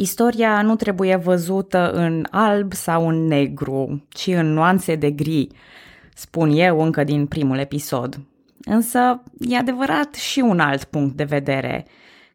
Istoria 0.00 0.62
nu 0.62 0.76
trebuie 0.76 1.16
văzută 1.16 1.90
în 1.90 2.26
alb 2.30 2.72
sau 2.72 3.08
în 3.08 3.26
negru, 3.26 4.06
ci 4.08 4.26
în 4.26 4.52
nuanțe 4.52 4.94
de 4.94 5.10
gri, 5.10 5.46
spun 6.14 6.50
eu 6.50 6.80
încă 6.80 7.04
din 7.04 7.26
primul 7.26 7.58
episod. 7.58 8.20
Însă 8.64 9.22
e 9.38 9.56
adevărat 9.56 10.14
și 10.14 10.40
un 10.40 10.60
alt 10.60 10.84
punct 10.84 11.16
de 11.16 11.24
vedere. 11.24 11.86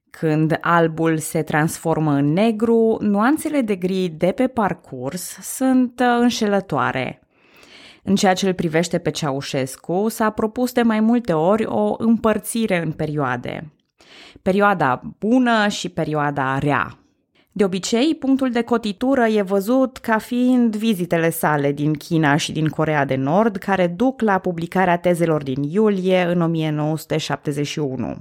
Când 0.09 0.57
albul 0.61 1.17
se 1.17 1.41
transformă 1.41 2.11
în 2.11 2.33
negru, 2.33 2.97
nuanțele 3.01 3.61
de 3.61 3.75
gri 3.75 4.13
de 4.17 4.31
pe 4.31 4.47
parcurs 4.47 5.37
sunt 5.41 5.99
uh, 5.99 6.17
înșelătoare. 6.19 7.21
În 8.03 8.15
ceea 8.15 8.33
ce 8.33 8.47
îl 8.47 8.53
privește 8.53 8.97
pe 8.97 9.09
Ceaușescu, 9.09 10.05
s-a 10.09 10.29
propus 10.29 10.71
de 10.71 10.81
mai 10.81 10.99
multe 10.99 11.33
ori 11.33 11.65
o 11.65 11.95
împărțire 11.97 12.81
în 12.81 12.91
perioade. 12.91 13.73
Perioada 14.41 15.01
bună 15.19 15.67
și 15.67 15.89
perioada 15.89 16.57
rea. 16.57 16.99
De 17.57 17.63
obicei, 17.63 18.15
punctul 18.15 18.51
de 18.51 18.61
cotitură 18.61 19.27
e 19.27 19.41
văzut 19.41 19.97
ca 19.97 20.17
fiind 20.17 20.75
vizitele 20.75 21.29
sale 21.29 21.71
din 21.71 21.93
China 21.93 22.35
și 22.35 22.51
din 22.51 22.67
Corea 22.67 23.05
de 23.05 23.15
Nord, 23.15 23.55
care 23.55 23.87
duc 23.87 24.21
la 24.21 24.37
publicarea 24.37 24.97
tezelor 24.97 25.43
din 25.43 25.63
iulie 25.63 26.23
în 26.23 26.41
1971. 26.41 28.17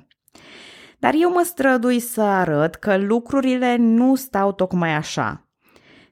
Dar 0.99 1.15
eu 1.21 1.31
mă 1.31 1.43
strădui 1.45 2.01
să 2.01 2.21
arăt 2.21 2.75
că 2.75 2.97
lucrurile 2.97 3.77
nu 3.77 4.15
stau 4.15 4.53
tocmai 4.53 4.95
așa. 4.95 5.49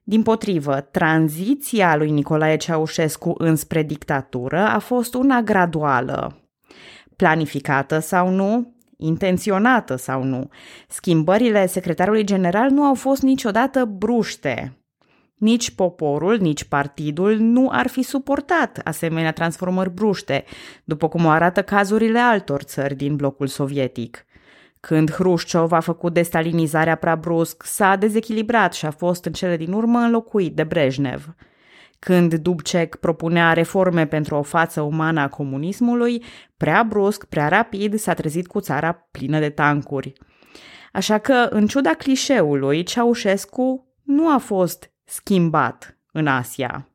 Din 0.02 0.22
potrivă, 0.22 0.80
tranziția 0.80 1.96
lui 1.96 2.10
Nicolae 2.10 2.56
Ceaușescu 2.56 3.34
înspre 3.38 3.82
dictatură 3.82 4.60
a 4.60 4.78
fost 4.78 5.14
una 5.14 5.42
graduală. 5.42 6.36
Planificată 7.16 7.98
sau 7.98 8.28
nu, 8.28 8.71
intenționată 9.04 9.96
sau 9.96 10.22
nu, 10.22 10.48
schimbările 10.88 11.66
secretarului 11.66 12.24
general 12.24 12.70
nu 12.70 12.82
au 12.82 12.94
fost 12.94 13.22
niciodată 13.22 13.84
bruște. 13.84 14.76
Nici 15.34 15.70
poporul, 15.70 16.38
nici 16.38 16.64
partidul 16.64 17.36
nu 17.38 17.68
ar 17.72 17.88
fi 17.88 18.02
suportat 18.02 18.80
asemenea 18.84 19.32
transformări 19.32 19.90
bruște, 19.90 20.44
după 20.84 21.08
cum 21.08 21.24
o 21.24 21.28
arată 21.28 21.62
cazurile 21.62 22.18
altor 22.18 22.62
țări 22.62 22.94
din 22.94 23.16
blocul 23.16 23.46
sovietic. 23.46 24.24
Când 24.80 25.10
Hrușciov 25.10 25.72
a 25.72 25.80
făcut 25.80 26.12
destalinizarea 26.12 26.94
prea 26.94 27.16
brusc, 27.16 27.62
s-a 27.64 27.96
dezechilibrat 27.96 28.72
și 28.72 28.86
a 28.86 28.90
fost 28.90 29.24
în 29.24 29.32
cele 29.32 29.56
din 29.56 29.72
urmă 29.72 29.98
înlocuit 29.98 30.54
de 30.54 30.64
Brejnev. 30.64 31.34
Când 32.04 32.34
Dubček 32.34 32.96
propunea 32.96 33.52
reforme 33.52 34.06
pentru 34.06 34.34
o 34.34 34.42
față 34.42 34.80
umană 34.80 35.20
a 35.20 35.28
comunismului, 35.28 36.22
prea 36.56 36.82
brusc, 36.82 37.24
prea 37.24 37.48
rapid, 37.48 37.98
s-a 37.98 38.14
trezit 38.14 38.46
cu 38.46 38.60
țara 38.60 38.92
plină 38.92 39.38
de 39.38 39.48
tancuri. 39.50 40.12
Așa 40.92 41.18
că, 41.18 41.46
în 41.50 41.66
ciuda 41.66 41.90
clișeului, 41.90 42.82
Ceaușescu 42.82 43.94
nu 44.02 44.28
a 44.34 44.38
fost 44.38 44.92
schimbat 45.04 45.98
în 46.12 46.26
Asia. 46.26 46.88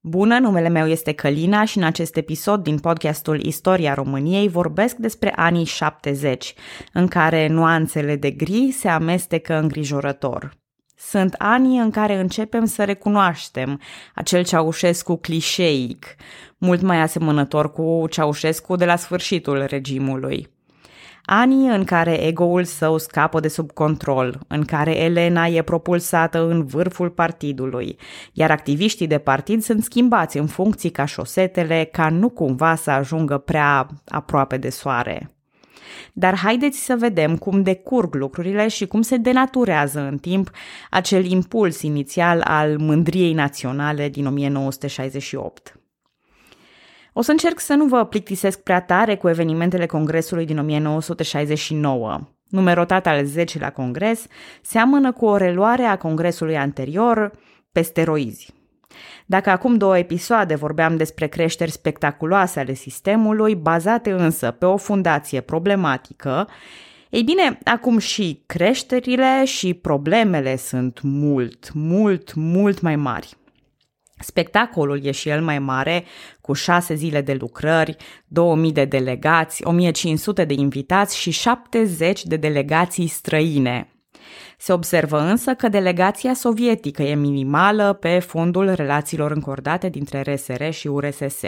Bună, 0.00 0.38
numele 0.38 0.68
meu 0.68 0.86
este 0.86 1.12
Călina 1.12 1.64
și 1.64 1.78
în 1.78 1.84
acest 1.84 2.16
episod 2.16 2.62
din 2.62 2.78
podcastul 2.78 3.40
Istoria 3.40 3.94
României 3.94 4.48
vorbesc 4.48 4.96
despre 4.96 5.32
anii 5.36 5.64
70, 5.64 6.54
în 6.92 7.08
care 7.08 7.46
nuanțele 7.46 8.16
de 8.16 8.30
gri 8.30 8.70
se 8.70 8.88
amestecă 8.88 9.54
îngrijorător. 9.54 10.61
Sunt 11.08 11.34
anii 11.38 11.78
în 11.78 11.90
care 11.90 12.18
începem 12.18 12.64
să 12.64 12.84
recunoaștem 12.84 13.80
acel 14.14 14.44
Ceaușescu 14.44 15.16
clișeic, 15.16 16.06
mult 16.58 16.80
mai 16.80 17.00
asemănător 17.00 17.72
cu 17.72 18.04
Ceaușescu 18.10 18.76
de 18.76 18.84
la 18.84 18.96
sfârșitul 18.96 19.64
regimului. 19.64 20.48
Anii 21.24 21.68
în 21.68 21.84
care 21.84 22.26
ego-ul 22.26 22.64
său 22.64 22.98
scapă 22.98 23.40
de 23.40 23.48
sub 23.48 23.72
control, 23.72 24.40
în 24.48 24.64
care 24.64 24.96
Elena 24.96 25.46
e 25.46 25.62
propulsată 25.62 26.42
în 26.42 26.64
vârful 26.64 27.10
partidului, 27.10 27.98
iar 28.32 28.50
activiștii 28.50 29.06
de 29.06 29.18
partid 29.18 29.62
sunt 29.62 29.82
schimbați 29.82 30.38
în 30.38 30.46
funcții 30.46 30.90
ca 30.90 31.04
șosetele, 31.04 31.88
ca 31.92 32.08
nu 32.08 32.28
cumva 32.28 32.74
să 32.74 32.90
ajungă 32.90 33.38
prea 33.38 33.86
aproape 34.08 34.56
de 34.56 34.70
soare. 34.70 35.30
Dar 36.12 36.36
haideți 36.36 36.84
să 36.84 36.96
vedem 36.98 37.36
cum 37.36 37.62
decurg 37.62 38.14
lucrurile 38.14 38.68
și 38.68 38.86
cum 38.86 39.02
se 39.02 39.16
denaturează 39.16 40.00
în 40.00 40.18
timp 40.18 40.50
acel 40.90 41.24
impuls 41.24 41.82
inițial 41.82 42.40
al 42.44 42.78
mândriei 42.78 43.32
naționale 43.32 44.08
din 44.08 44.26
1968. 44.26 45.76
O 47.12 47.22
să 47.22 47.30
încerc 47.30 47.60
să 47.60 47.74
nu 47.74 47.84
vă 47.84 48.04
plictisesc 48.04 48.62
prea 48.62 48.80
tare 48.80 49.16
cu 49.16 49.28
evenimentele 49.28 49.86
Congresului 49.86 50.46
din 50.46 50.58
1969. 50.58 52.20
Numerotat 52.48 53.06
al 53.06 53.26
10-lea 53.26 53.72
congres 53.74 54.26
seamănă 54.62 55.12
cu 55.12 55.24
o 55.24 55.36
reluare 55.36 55.82
a 55.82 55.96
congresului 55.96 56.56
anterior 56.56 57.30
pe 57.72 57.82
steroizi. 57.82 58.61
Dacă 59.26 59.50
acum 59.50 59.76
două 59.76 59.98
episoade 59.98 60.54
vorbeam 60.54 60.96
despre 60.96 61.26
creșteri 61.26 61.70
spectaculoase 61.70 62.60
ale 62.60 62.74
sistemului, 62.74 63.54
bazate 63.54 64.10
însă 64.12 64.50
pe 64.50 64.64
o 64.64 64.76
fundație 64.76 65.40
problematică, 65.40 66.48
ei 67.10 67.22
bine, 67.22 67.58
acum 67.64 67.98
și 67.98 68.42
creșterile 68.46 69.44
și 69.44 69.74
problemele 69.74 70.56
sunt 70.56 71.00
mult, 71.02 71.72
mult, 71.72 72.34
mult 72.34 72.80
mai 72.80 72.96
mari. 72.96 73.36
Spectacolul 74.18 75.04
e 75.04 75.10
și 75.10 75.28
el 75.28 75.42
mai 75.42 75.58
mare, 75.58 76.04
cu 76.40 76.52
șase 76.52 76.94
zile 76.94 77.20
de 77.20 77.34
lucrări, 77.34 77.96
2000 78.26 78.72
de 78.72 78.84
delegați, 78.84 79.64
1500 79.64 80.44
de 80.44 80.54
invitați 80.54 81.18
și 81.18 81.30
70 81.30 82.24
de 82.24 82.36
delegații 82.36 83.06
străine. 83.06 83.91
Se 84.64 84.72
observă 84.72 85.20
însă 85.20 85.54
că 85.54 85.68
delegația 85.68 86.34
sovietică 86.34 87.02
e 87.02 87.14
minimală 87.14 87.92
pe 87.92 88.18
fondul 88.18 88.72
relațiilor 88.74 89.30
încordate 89.30 89.88
dintre 89.88 90.20
RSR 90.20 90.70
și 90.70 90.86
URSS. 90.86 91.40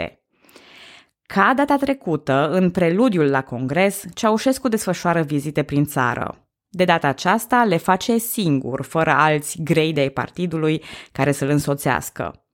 Ca 1.21 1.53
data 1.55 1.75
trecută, 1.75 2.49
în 2.49 2.71
preludiul 2.71 3.29
la 3.29 3.41
congres, 3.41 4.03
Ceaușescu 4.13 4.67
desfășoară 4.67 5.21
vizite 5.21 5.63
prin 5.63 5.85
țară. 5.85 6.47
De 6.69 6.83
data 6.83 7.07
aceasta 7.07 7.63
le 7.63 7.77
face 7.77 8.17
singur, 8.17 8.83
fără 8.83 9.11
alți 9.11 9.61
grei 9.63 9.93
de 9.93 9.99
ai 9.99 10.09
partidului 10.09 10.83
care 11.11 11.31
să-l 11.31 11.49
însoțească. 11.49 12.45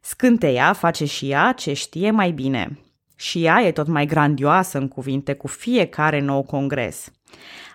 Scânteia 0.00 0.72
face 0.72 1.04
și 1.04 1.30
ea 1.30 1.52
ce 1.52 1.72
știe 1.72 2.10
mai 2.10 2.30
bine. 2.30 2.78
Și 3.16 3.44
ea 3.44 3.62
e 3.62 3.72
tot 3.72 3.86
mai 3.86 4.06
grandioasă 4.06 4.78
în 4.78 4.88
cuvinte 4.88 5.34
cu 5.34 5.46
fiecare 5.46 6.20
nou 6.20 6.42
congres. 6.42 7.12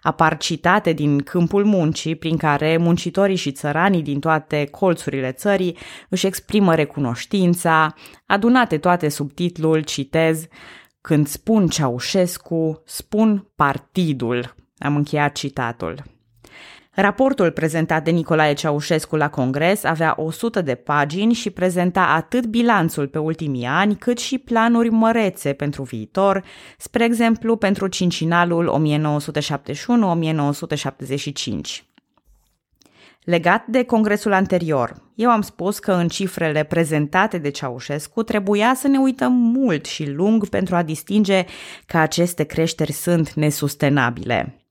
Apar 0.02 0.38
citate 0.38 0.94
din 0.94 1.20
câmpul 1.20 1.66
muncii 1.66 2.16
prin 2.16 2.38
care 2.38 2.78
muncitorii 2.78 3.36
și 3.36 3.52
țăranii 3.52 4.02
din 4.02 4.20
toate 4.20 4.68
colțurile 4.72 5.32
țării 5.32 5.78
își 6.10 6.26
exprimă 6.26 6.76
recunoștința, 6.76 7.94
adunate 8.26 8.78
toate 8.78 9.10
sub 9.10 9.34
titlul, 9.34 9.82
citez, 9.82 10.48
Când 11.02 11.28
spun 11.28 11.68
Ceaușescu, 11.68 12.82
spun 12.86 13.52
partidul. 13.56 14.56
Am 14.78 14.96
încheiat 14.96 15.36
citatul. 15.36 16.04
Raportul 16.92 17.52
prezentat 17.52 18.04
de 18.04 18.12
Nicolae 18.12 18.54
Ceaușescu 18.54 19.16
la 19.16 19.30
Congres 19.30 19.84
avea 19.84 20.14
100 20.18 20.62
de 20.62 20.76
pagini 20.76 21.34
și 21.34 21.50
prezenta 21.50 22.02
atât 22.02 22.46
bilanțul 22.46 23.08
pe 23.08 23.20
ultimii 23.20 23.66
ani, 23.66 23.96
cât 23.96 24.18
și 24.18 24.38
planuri 24.38 24.90
mărețe 24.90 25.54
pentru 25.54 25.84
viitor, 25.84 26.44
spre 26.78 27.04
exemplu 27.04 27.56
pentru 27.56 27.88
cincinalul 27.88 28.82
1971-1975. 31.80 31.84
Legat 33.24 33.66
de 33.68 33.84
congresul 33.84 34.34
anterior, 34.34 34.94
eu 35.16 35.30
am 35.30 35.42
spus 35.42 35.80
că 35.80 35.92
în 35.92 36.08
cifrele 36.08 36.64
prezentate 36.64 37.38
de 37.38 37.50
Ceaușescu 37.50 38.24
trebuia 38.24 38.74
să 38.76 38.88
ne 38.88 38.98
uităm 38.98 39.34
mult 39.34 39.86
și 39.86 40.10
lung 40.10 40.48
pentru 40.48 40.76
a 40.76 40.84
distinge 40.84 41.46
că 41.86 41.98
aceste 41.98 42.44
creșteri 42.44 42.92
sunt 42.92 43.34
nesustenabile. 43.34 44.64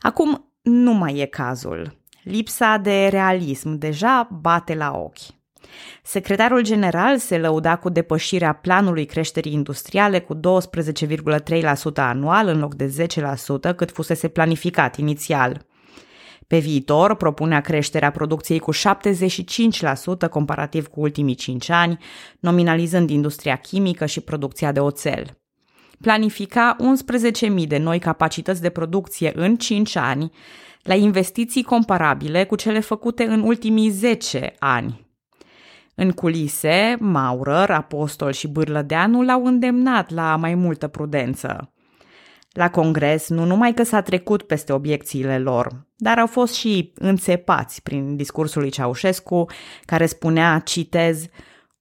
Acum, 0.00 0.47
nu 0.68 0.92
mai 0.92 1.18
e 1.18 1.26
cazul. 1.26 1.96
Lipsa 2.22 2.76
de 2.76 3.06
realism 3.06 3.78
deja 3.78 4.28
bate 4.40 4.74
la 4.74 4.92
ochi. 4.94 5.36
Secretarul 6.02 6.62
general 6.62 7.18
se 7.18 7.38
lăuda 7.38 7.76
cu 7.76 7.88
depășirea 7.88 8.52
planului 8.52 9.04
creșterii 9.04 9.52
industriale 9.52 10.20
cu 10.20 10.34
12,3% 10.34 10.40
anual 11.94 12.46
în 12.46 12.58
loc 12.58 12.74
de 12.74 13.06
10% 13.70 13.76
cât 13.76 13.90
fusese 13.90 14.28
planificat 14.28 14.96
inițial. 14.96 15.66
Pe 16.46 16.58
viitor 16.58 17.14
propunea 17.14 17.60
creșterea 17.60 18.10
producției 18.10 18.58
cu 18.58 18.72
75% 18.74 18.78
comparativ 20.30 20.86
cu 20.86 21.00
ultimii 21.00 21.34
5 21.34 21.70
ani, 21.70 21.98
nominalizând 22.40 23.10
industria 23.10 23.56
chimică 23.56 24.06
și 24.06 24.20
producția 24.20 24.72
de 24.72 24.80
oțel 24.80 25.37
planifica 26.00 26.76
11.000 27.60 27.66
de 27.66 27.78
noi 27.78 27.98
capacități 27.98 28.62
de 28.62 28.68
producție 28.68 29.32
în 29.34 29.56
5 29.56 29.96
ani, 29.96 30.30
la 30.82 30.94
investiții 30.94 31.62
comparabile 31.62 32.44
cu 32.44 32.56
cele 32.56 32.80
făcute 32.80 33.24
în 33.24 33.40
ultimii 33.40 33.88
10 33.88 34.54
ani. 34.58 35.06
În 35.94 36.10
culise, 36.10 36.96
Maurer, 37.00 37.70
Apostol 37.70 38.32
și 38.32 38.48
Bârlădeanu 38.48 39.22
l-au 39.22 39.44
îndemnat 39.44 40.10
la 40.10 40.36
mai 40.36 40.54
multă 40.54 40.86
prudență. 40.86 41.72
La 42.52 42.70
congres, 42.70 43.28
nu 43.28 43.44
numai 43.44 43.74
că 43.74 43.82
s-a 43.82 44.00
trecut 44.00 44.42
peste 44.42 44.72
obiecțiile 44.72 45.38
lor, 45.38 45.86
dar 45.96 46.18
au 46.18 46.26
fost 46.26 46.54
și 46.54 46.92
înțepați 46.94 47.82
prin 47.82 48.16
discursul 48.16 48.60
lui 48.60 48.70
Ceaușescu, 48.70 49.46
care 49.84 50.06
spunea, 50.06 50.58
citez, 50.58 51.26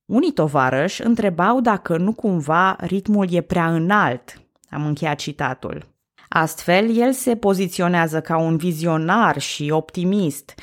unii 0.07 0.31
tovarăși 0.31 1.03
întrebau 1.03 1.61
dacă 1.61 1.97
nu 1.97 2.13
cumva 2.13 2.75
ritmul 2.79 3.27
e 3.29 3.41
prea 3.41 3.73
înalt. 3.73 4.41
Am 4.69 4.85
încheiat 4.85 5.17
citatul. 5.17 5.85
Astfel, 6.29 6.97
el 6.97 7.11
se 7.11 7.35
poziționează 7.35 8.21
ca 8.21 8.37
un 8.37 8.57
vizionar 8.57 9.39
și 9.39 9.69
optimist, 9.71 10.53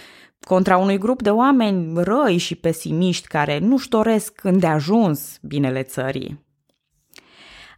contra 0.41 0.77
unui 0.77 0.99
grup 0.99 1.23
de 1.23 1.31
oameni 1.31 2.03
răi 2.03 2.37
și 2.37 2.55
pesimiști 2.55 3.27
care 3.27 3.59
nu-și 3.59 3.89
doresc 3.89 4.41
îndeajuns 4.43 5.39
binele 5.43 5.83
țării. 5.83 6.45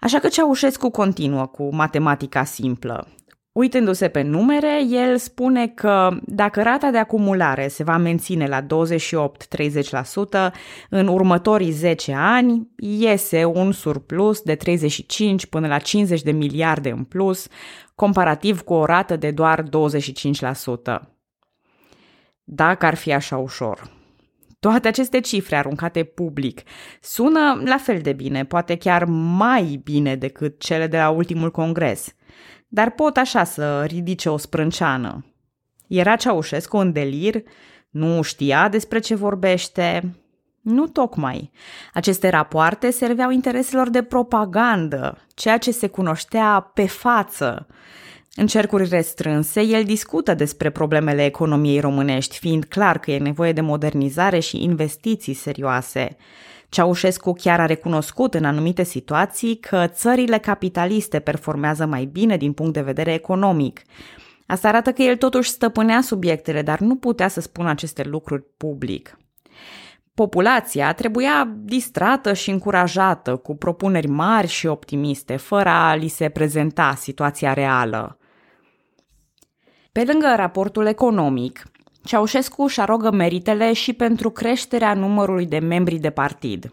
Așa 0.00 0.18
că 0.18 0.28
Ceaușescu 0.28 0.90
continuă 0.90 1.46
cu 1.46 1.74
matematica 1.74 2.44
simplă. 2.44 3.08
Uitându-se 3.56 4.08
pe 4.08 4.22
numere, 4.22 4.84
el 4.88 5.16
spune 5.16 5.68
că 5.68 6.16
dacă 6.24 6.62
rata 6.62 6.90
de 6.90 6.98
acumulare 6.98 7.68
se 7.68 7.82
va 7.82 7.96
menține 7.96 8.46
la 8.46 8.62
28-30% 8.62 8.66
în 10.90 11.06
următorii 11.06 11.70
10 11.70 12.12
ani, 12.12 12.68
iese 12.76 13.44
un 13.44 13.72
surplus 13.72 14.40
de 14.40 14.54
35 14.54 15.46
până 15.46 15.66
la 15.66 15.78
50 15.78 16.22
de 16.22 16.30
miliarde 16.30 16.90
în 16.90 17.04
plus, 17.04 17.48
comparativ 17.94 18.60
cu 18.60 18.72
o 18.72 18.84
rată 18.84 19.16
de 19.16 19.30
doar 19.30 19.62
25%. 19.62 19.68
Dacă 22.44 22.86
ar 22.86 22.94
fi 22.94 23.12
așa 23.12 23.36
ușor. 23.36 23.90
Toate 24.60 24.88
aceste 24.88 25.20
cifre 25.20 25.56
aruncate 25.56 26.04
public 26.04 26.60
sună 27.00 27.62
la 27.64 27.76
fel 27.76 28.00
de 28.00 28.12
bine, 28.12 28.44
poate 28.44 28.76
chiar 28.76 29.04
mai 29.36 29.80
bine 29.84 30.16
decât 30.16 30.60
cele 30.60 30.86
de 30.86 30.96
la 30.96 31.10
ultimul 31.10 31.50
congres, 31.50 32.14
dar 32.68 32.90
pot 32.90 33.16
așa 33.16 33.44
să 33.44 33.84
ridice 33.84 34.28
o 34.28 34.36
sprânceană. 34.36 35.24
Era 35.86 36.16
Ceaușescu 36.16 36.76
în 36.76 36.92
delir? 36.92 37.42
Nu 37.90 38.22
știa 38.22 38.68
despre 38.68 38.98
ce 38.98 39.14
vorbește? 39.14 40.16
Nu 40.60 40.86
tocmai. 40.86 41.50
Aceste 41.94 42.28
rapoarte 42.28 42.90
serveau 42.90 43.30
intereselor 43.30 43.88
de 43.88 44.02
propagandă, 44.02 45.18
ceea 45.34 45.58
ce 45.58 45.70
se 45.70 45.86
cunoștea 45.86 46.70
pe 46.74 46.86
față. 46.86 47.66
În 48.34 48.46
cercuri 48.46 48.88
restrânse, 48.88 49.62
el 49.62 49.84
discută 49.84 50.34
despre 50.34 50.70
problemele 50.70 51.24
economiei 51.24 51.80
românești, 51.80 52.38
fiind 52.38 52.64
clar 52.64 52.98
că 52.98 53.10
e 53.10 53.18
nevoie 53.18 53.52
de 53.52 53.60
modernizare 53.60 54.38
și 54.38 54.62
investiții 54.62 55.34
serioase. 55.34 56.16
Ceaușescu 56.68 57.32
chiar 57.32 57.60
a 57.60 57.66
recunoscut 57.66 58.34
în 58.34 58.44
anumite 58.44 58.82
situații 58.82 59.56
că 59.56 59.86
țările 59.86 60.38
capitaliste 60.38 61.20
performează 61.20 61.86
mai 61.86 62.04
bine 62.04 62.36
din 62.36 62.52
punct 62.52 62.72
de 62.72 62.80
vedere 62.80 63.12
economic. 63.12 63.82
Asta 64.46 64.68
arată 64.68 64.92
că 64.92 65.02
el 65.02 65.16
totuși 65.16 65.50
stăpânea 65.50 66.00
subiectele, 66.00 66.62
dar 66.62 66.78
nu 66.78 66.96
putea 66.96 67.28
să 67.28 67.40
spună 67.40 67.68
aceste 67.68 68.02
lucruri 68.02 68.44
public. 68.56 69.18
Populația 70.14 70.92
trebuia 70.92 71.54
distrată 71.56 72.32
și 72.32 72.50
încurajată 72.50 73.36
cu 73.36 73.56
propuneri 73.56 74.06
mari 74.06 74.46
și 74.46 74.66
optimiste, 74.66 75.36
fără 75.36 75.68
a 75.68 75.94
li 75.94 76.08
se 76.08 76.28
prezenta 76.28 76.94
situația 76.94 77.52
reală. 77.52 78.18
Pe 79.92 80.04
lângă 80.06 80.32
raportul 80.36 80.86
economic, 80.86 81.62
Ceaușescu 82.06 82.62
își 82.62 82.80
arogă 82.80 83.10
meritele 83.10 83.72
și 83.72 83.92
pentru 83.92 84.30
creșterea 84.30 84.94
numărului 84.94 85.46
de 85.46 85.58
membri 85.58 85.96
de 85.96 86.10
partid. 86.10 86.72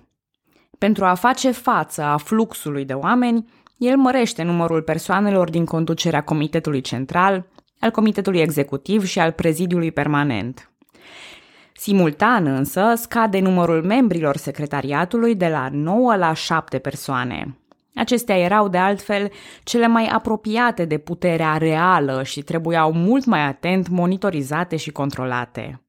Pentru 0.78 1.06
a 1.06 1.14
face 1.14 1.52
față 1.52 2.02
a 2.02 2.18
fluxului 2.18 2.86
de 2.86 2.94
oameni, 2.94 3.50
el 3.78 3.98
mărește 3.98 4.44
numărul 4.44 4.82
persoanelor 4.82 5.50
din 5.50 5.66
conducerea 5.66 6.24
Comitetului 6.24 6.82
Central, 6.82 7.46
al 7.80 7.92
Comitetului 7.92 8.40
Executiv 8.40 9.06
și 9.06 9.20
al 9.20 9.32
Prezidiului 9.32 9.92
Permanent. 9.92 10.72
Simultan 11.74 12.46
însă 12.46 12.94
scade 12.96 13.40
numărul 13.40 13.84
membrilor 13.84 14.38
secretariatului 14.38 15.36
de 15.36 15.48
la 15.48 15.70
9 15.72 16.16
la 16.16 16.34
7 16.34 16.78
persoane. 16.78 17.58
Acestea 17.96 18.38
erau, 18.38 18.68
de 18.68 18.78
altfel, 18.78 19.32
cele 19.64 19.88
mai 19.88 20.06
apropiate 20.06 20.86
de 20.86 20.98
puterea 20.98 21.58
reală 21.58 22.24
și 22.24 22.42
trebuiau 22.42 22.94
mult 22.94 23.26
mai 23.26 23.46
atent 23.46 23.88
monitorizate 23.88 24.76
și 24.76 24.92
controlate. 24.92 25.82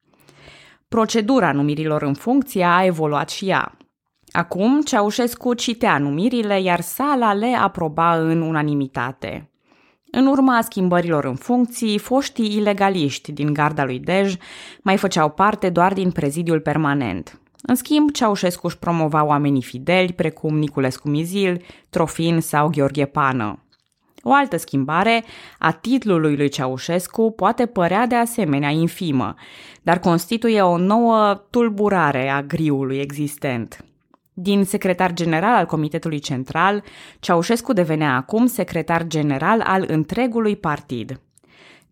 Procedura 0.89 1.53
numirilor 1.53 2.03
în 2.03 2.15
funcție 2.15 2.65
a 2.65 2.85
evoluat 2.85 3.31
și 3.31 3.49
ea. 3.49 3.77
Acum, 4.33 4.81
Ceaușescu 4.83 5.55
citea 5.55 5.99
numirile, 5.99 6.61
iar 6.61 6.81
sala 6.81 7.33
le 7.33 7.57
aproba 7.61 8.17
în 8.19 8.41
unanimitate. 8.41 9.49
În 10.11 10.27
urma 10.27 10.61
schimbărilor 10.61 11.25
în 11.25 11.35
funcții, 11.35 11.99
foștii 11.99 12.57
ilegaliști 12.57 13.33
din 13.33 13.53
garda 13.53 13.85
lui 13.85 13.99
Dej 13.99 14.35
mai 14.83 14.97
făceau 14.97 15.31
parte 15.31 15.71
doar 15.71 15.93
din 15.93 16.11
prezidiul 16.11 16.61
permanent. 16.61 17.39
În 17.67 17.75
schimb, 17.75 18.11
Ceaușescu 18.11 18.67
își 18.67 18.79
promova 18.79 19.25
oamenii 19.25 19.63
fideli, 19.63 20.13
precum 20.13 20.59
Niculescu 20.59 21.09
Mizil, 21.09 21.65
Trofin 21.91 22.41
sau 22.41 22.69
Gheorghe 22.69 23.05
Pană. 23.05 23.59
O 24.23 24.33
altă 24.33 24.57
schimbare 24.57 25.25
a 25.59 25.71
titlului 25.71 26.37
lui 26.37 26.49
Ceaușescu 26.49 27.31
poate 27.31 27.67
părea 27.67 28.07
de 28.07 28.15
asemenea 28.15 28.69
infimă, 28.71 29.35
dar 29.83 29.99
constituie 29.99 30.63
o 30.63 30.77
nouă 30.77 31.45
tulburare 31.51 32.29
a 32.29 32.43
griului 32.43 32.99
existent. 32.99 33.85
Din 34.33 34.65
secretar 34.65 35.13
general 35.13 35.55
al 35.55 35.67
Comitetului 35.67 36.19
Central, 36.19 36.83
Ceaușescu 37.21 37.73
devenea 37.73 38.17
acum 38.17 38.47
secretar 38.47 39.07
general 39.07 39.61
al 39.61 39.85
întregului 39.87 40.57
partid. 40.57 41.21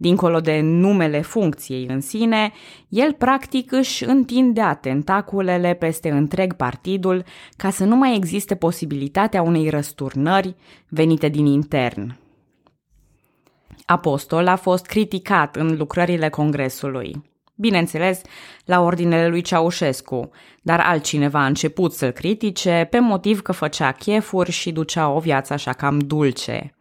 Dincolo 0.03 0.41
de 0.41 0.61
numele 0.61 1.21
funcției 1.21 1.87
în 1.89 2.01
sine, 2.01 2.53
el 2.89 3.13
practic 3.13 3.73
își 3.73 4.05
întindea 4.05 4.75
tentaculele 4.75 5.75
peste 5.75 6.11
întreg 6.11 6.53
partidul 6.55 7.25
ca 7.57 7.71
să 7.71 7.85
nu 7.85 7.97
mai 7.97 8.17
existe 8.17 8.55
posibilitatea 8.55 9.43
unei 9.43 9.69
răsturnări 9.69 10.55
venite 10.89 11.29
din 11.29 11.47
intern. 11.47 12.17
Apostol 13.87 14.47
a 14.47 14.57
fost 14.57 14.87
criticat 14.87 15.57
în 15.57 15.77
lucrările 15.77 16.29
Congresului. 16.29 17.23
Bineînțeles, 17.55 18.21
la 18.65 18.81
ordinele 18.81 19.29
lui 19.29 19.41
Ceaușescu, 19.41 20.31
dar 20.63 20.81
altcineva 20.81 21.43
a 21.43 21.47
început 21.47 21.93
să-l 21.93 22.11
critique 22.11 22.87
pe 22.91 22.99
motiv 22.99 23.43
că 23.43 23.53
făcea 23.53 23.93
chefuri 23.93 24.51
și 24.51 24.73
ducea 24.73 25.11
o 25.11 25.19
viață 25.19 25.53
așa 25.53 25.73
cam 25.73 25.99
dulce. 25.99 26.75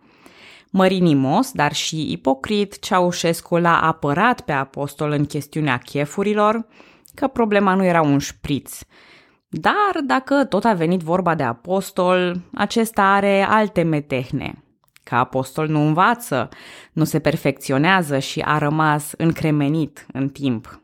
Mărinimos, 0.74 1.52
dar 1.52 1.74
și 1.74 2.12
ipocrit, 2.12 2.80
Ceaușescu 2.80 3.58
l-a 3.58 3.82
apărat 3.82 4.42
pe 4.42 4.52
apostol 4.52 5.12
în 5.12 5.26
chestiunea 5.26 5.78
chefurilor, 5.78 6.66
că 7.16 7.28
problema 7.28 7.74
nu 7.74 7.84
era 7.84 8.02
un 8.02 8.20
șpriț. 8.20 8.80
Dar 9.48 10.02
dacă 10.06 10.46
tot 10.46 10.64
a 10.64 10.74
venit 10.74 11.00
vorba 11.00 11.36
de 11.36 11.44
apostol, 11.44 12.42
acesta 12.54 13.04
are 13.04 13.46
alte 13.50 13.82
metehne. 13.82 14.64
Ca 15.04 15.18
apostol 15.18 15.68
nu 15.68 15.80
învață, 15.80 16.50
nu 16.94 17.04
se 17.04 17.20
perfecționează 17.20 18.20
și 18.20 18.42
a 18.42 18.58
rămas 18.58 19.12
încremenit 19.18 20.06
în 20.14 20.30
timp. 20.30 20.82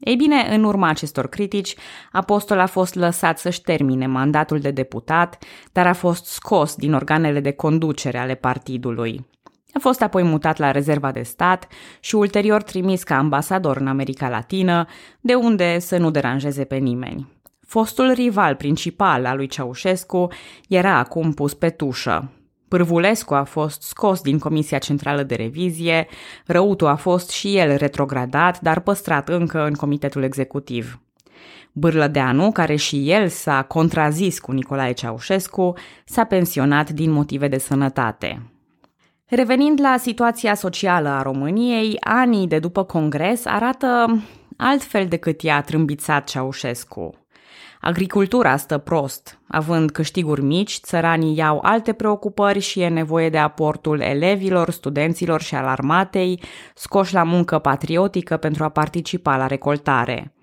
Ei 0.00 0.16
bine, 0.16 0.46
în 0.50 0.64
urma 0.64 0.88
acestor 0.88 1.28
critici, 1.28 1.74
Apostol 2.12 2.58
a 2.58 2.66
fost 2.66 2.94
lăsat 2.94 3.38
să-și 3.38 3.60
termine 3.60 4.06
mandatul 4.06 4.58
de 4.58 4.70
deputat, 4.70 5.44
dar 5.72 5.86
a 5.86 5.92
fost 5.92 6.24
scos 6.24 6.74
din 6.74 6.94
organele 6.94 7.40
de 7.40 7.50
conducere 7.50 8.18
ale 8.18 8.34
partidului. 8.34 9.26
A 9.72 9.78
fost 9.78 10.02
apoi 10.02 10.22
mutat 10.22 10.58
la 10.58 10.70
rezerva 10.70 11.10
de 11.10 11.22
stat 11.22 11.66
și 12.00 12.14
ulterior 12.14 12.62
trimis 12.62 13.02
ca 13.02 13.16
ambasador 13.16 13.76
în 13.76 13.86
America 13.86 14.28
Latină, 14.28 14.86
de 15.20 15.34
unde 15.34 15.78
să 15.78 15.96
nu 15.96 16.10
deranjeze 16.10 16.64
pe 16.64 16.76
nimeni. 16.76 17.28
Fostul 17.66 18.12
rival 18.12 18.54
principal 18.54 19.26
al 19.26 19.36
lui 19.36 19.46
Ceaușescu 19.46 20.28
era 20.68 20.96
acum 20.96 21.32
pus 21.32 21.54
pe 21.54 21.70
tușă. 21.70 22.32
Pârvulescu 22.70 23.34
a 23.34 23.42
fost 23.42 23.82
scos 23.82 24.20
din 24.20 24.38
Comisia 24.38 24.78
Centrală 24.78 25.22
de 25.22 25.34
Revizie, 25.34 26.06
Răutu 26.46 26.86
a 26.86 26.94
fost 26.94 27.30
și 27.30 27.56
el 27.56 27.76
retrogradat, 27.76 28.60
dar 28.60 28.80
păstrat 28.80 29.28
încă 29.28 29.64
în 29.64 29.72
Comitetul 29.72 30.22
Executiv. 30.22 31.00
Bârlădeanu, 31.72 32.52
care 32.52 32.76
și 32.76 33.10
el 33.10 33.28
s-a 33.28 33.62
contrazis 33.62 34.38
cu 34.38 34.52
Nicolae 34.52 34.92
Ceaușescu, 34.92 35.72
s-a 36.04 36.24
pensionat 36.24 36.90
din 36.90 37.10
motive 37.10 37.48
de 37.48 37.58
sănătate. 37.58 38.42
Revenind 39.26 39.80
la 39.80 39.96
situația 39.98 40.54
socială 40.54 41.08
a 41.08 41.22
României, 41.22 41.96
anii 42.00 42.46
de 42.46 42.58
după 42.58 42.84
congres 42.84 43.46
arată 43.46 44.22
altfel 44.56 45.06
decât 45.06 45.42
i-a 45.42 45.60
trâmbițat 45.60 46.28
Ceaușescu. 46.28 47.14
Agricultura 47.80 48.56
stă 48.56 48.78
prost. 48.78 49.38
Având 49.48 49.90
câștiguri 49.90 50.42
mici, 50.42 50.78
țăranii 50.80 51.36
iau 51.36 51.58
alte 51.62 51.92
preocupări 51.92 52.58
și 52.58 52.80
e 52.80 52.88
nevoie 52.88 53.30
de 53.30 53.38
aportul 53.38 54.00
elevilor, 54.00 54.70
studenților 54.70 55.40
și 55.40 55.54
al 55.54 55.66
armatei, 55.66 56.42
scoși 56.74 57.14
la 57.14 57.22
muncă 57.22 57.58
patriotică 57.58 58.36
pentru 58.36 58.64
a 58.64 58.68
participa 58.68 59.36
la 59.36 59.46
recoltare. 59.46 60.34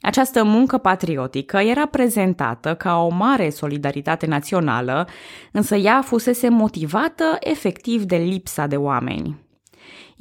Această 0.00 0.44
muncă 0.44 0.78
patriotică 0.78 1.56
era 1.56 1.86
prezentată 1.86 2.74
ca 2.74 2.96
o 2.96 3.08
mare 3.08 3.50
solidaritate 3.50 4.26
națională, 4.26 5.08
însă 5.52 5.76
ea 5.76 6.02
fusese 6.02 6.48
motivată 6.48 7.36
efectiv 7.40 8.02
de 8.02 8.16
lipsa 8.16 8.66
de 8.66 8.76
oameni. 8.76 9.49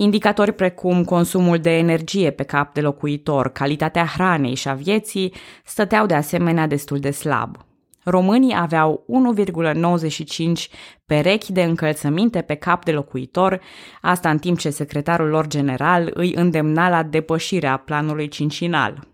Indicatori 0.02 0.54
precum 0.54 1.04
consumul 1.04 1.58
de 1.58 1.78
energie 1.78 2.32
pe 2.32 2.44
cap 2.44 2.74
de 2.74 2.82
locuitor, 2.82 3.52
calitatea 3.52 4.06
hranei 4.06 4.56
și 4.56 4.68
a 4.68 4.74
vieții 4.74 5.34
stăteau 5.66 6.06
de 6.06 6.14
asemenea 6.14 6.68
destul 6.68 7.00
de 7.00 7.12
slab. 7.12 7.58
Românii 8.04 8.56
aveau 8.58 9.06
1,95 9.36 10.70
perechi 11.06 11.52
de 11.52 11.64
încălțăminte 11.64 12.42
pe 12.42 12.54
cap 12.56 12.86
de 12.86 12.92
locuitor, 12.92 13.60
asta 14.02 14.30
în 14.30 14.38
timp 14.38 14.60
ce 14.60 14.70
secretarul 14.70 15.28
lor 15.28 15.48
general 15.48 16.12
îi 16.14 16.34
îndemna 16.36 16.90
la 16.90 17.04
depășirea 17.04 17.78
planului 17.78 18.28
cincinal. 18.28 19.08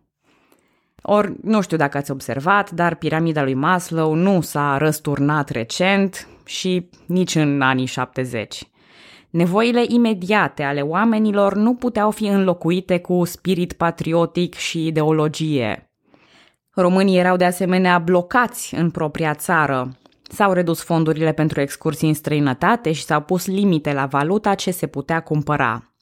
Ori, 1.02 1.34
nu 1.42 1.62
știu 1.62 1.78
dacă 1.78 1.98
ați 1.98 2.12
observat, 2.12 2.72
dar 2.72 2.96
piramida 2.96 3.44
lui 3.44 3.54
Maslow 3.54 4.14
nu 4.14 4.42
s-a 4.42 4.78
răsturnat 4.78 5.50
recent 5.50 6.28
și 6.46 6.90
nici 7.06 7.36
în 7.36 7.62
anii 7.62 7.86
70. 7.86 8.62
Nevoile 9.36 9.84
imediate 9.88 10.64
ale 10.64 10.82
oamenilor 10.82 11.56
nu 11.56 11.74
puteau 11.74 12.12
fi 12.12 12.26
înlocuite 12.26 13.00
cu 13.00 13.24
spirit 13.24 13.74
patriotic 13.74 14.54
și 14.54 14.86
ideologie. 14.86 15.92
Românii 16.70 17.18
erau 17.18 17.36
de 17.36 17.46
asemenea 17.46 18.00
blocați 18.00 18.76
în 18.76 18.92
propria 18.92 19.34
țară. 19.34 19.98
S-au 20.30 20.54
redus 20.54 20.84
fondurile 20.84 21.32
pentru 21.32 21.62
excursii 21.62 22.08
în 22.08 22.14
străinătate 22.14 22.92
și 22.92 23.04
s-au 23.04 23.22
pus 23.22 23.46
limite 23.46 23.94
la 23.94 24.06
valuta 24.06 24.54
ce 24.54 24.72
se 24.72 24.88
putea 24.88 25.20
cumpăra. 25.20 25.94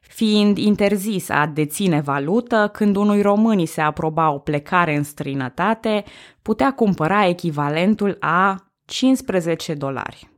Fiind 0.00 0.58
interzis 0.58 1.28
a 1.28 1.46
deține 1.46 2.00
valută, 2.00 2.70
când 2.72 2.96
unui 2.96 3.22
român 3.22 3.66
se 3.66 3.80
aproba 3.80 4.30
o 4.30 4.38
plecare 4.38 4.96
în 4.96 5.02
străinătate, 5.02 6.04
putea 6.42 6.72
cumpăra 6.72 7.26
echivalentul 7.26 8.16
a 8.20 8.70
15 8.84 9.74
dolari. 9.74 10.28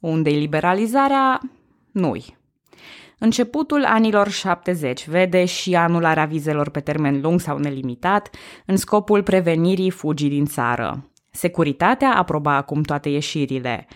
Unde 0.00 0.30
liberalizarea? 0.30 1.40
Nu-i. 1.96 2.36
Începutul 3.18 3.84
anilor 3.84 4.28
70 4.28 5.08
vede 5.08 5.44
și 5.44 5.74
anularea 5.74 6.24
vizelor 6.24 6.70
pe 6.70 6.80
termen 6.80 7.20
lung 7.20 7.40
sau 7.40 7.58
nelimitat 7.58 8.30
în 8.66 8.76
scopul 8.76 9.22
prevenirii 9.22 9.90
fugii 9.90 10.28
din 10.28 10.44
țară. 10.44 11.10
Securitatea 11.30 12.14
aproba 12.16 12.56
acum 12.56 12.82
toate 12.82 13.08
ieșirile. 13.08 13.86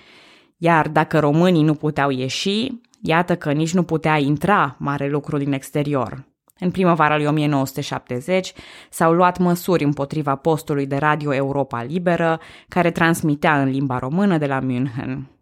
Iar 0.57 0.89
dacă 0.89 1.19
românii 1.19 1.63
nu 1.63 1.75
puteau 1.75 2.11
ieși, 2.11 2.67
iată 3.03 3.37
că 3.37 3.53
nici 3.53 3.75
nu 3.75 3.83
putea 3.83 4.19
intra 4.19 4.77
mare 4.79 5.09
lucru 5.09 5.39
din 5.39 5.53
exterior. 5.53 6.25
În 6.59 6.71
primăvara 6.71 7.17
lui 7.17 7.27
1970 7.27 8.53
s-au 8.91 9.13
luat 9.13 9.39
măsuri 9.39 9.85
împotriva 9.85 10.35
postului 10.35 10.87
de 10.87 10.97
radio 10.97 11.35
Europa 11.35 11.83
Liberă, 11.83 12.41
care 12.69 12.91
transmitea 12.91 13.63
în 13.63 13.69
limba 13.69 13.99
română 13.99 14.39
de 14.39 14.47
la 14.47 14.61
München. 14.61 15.40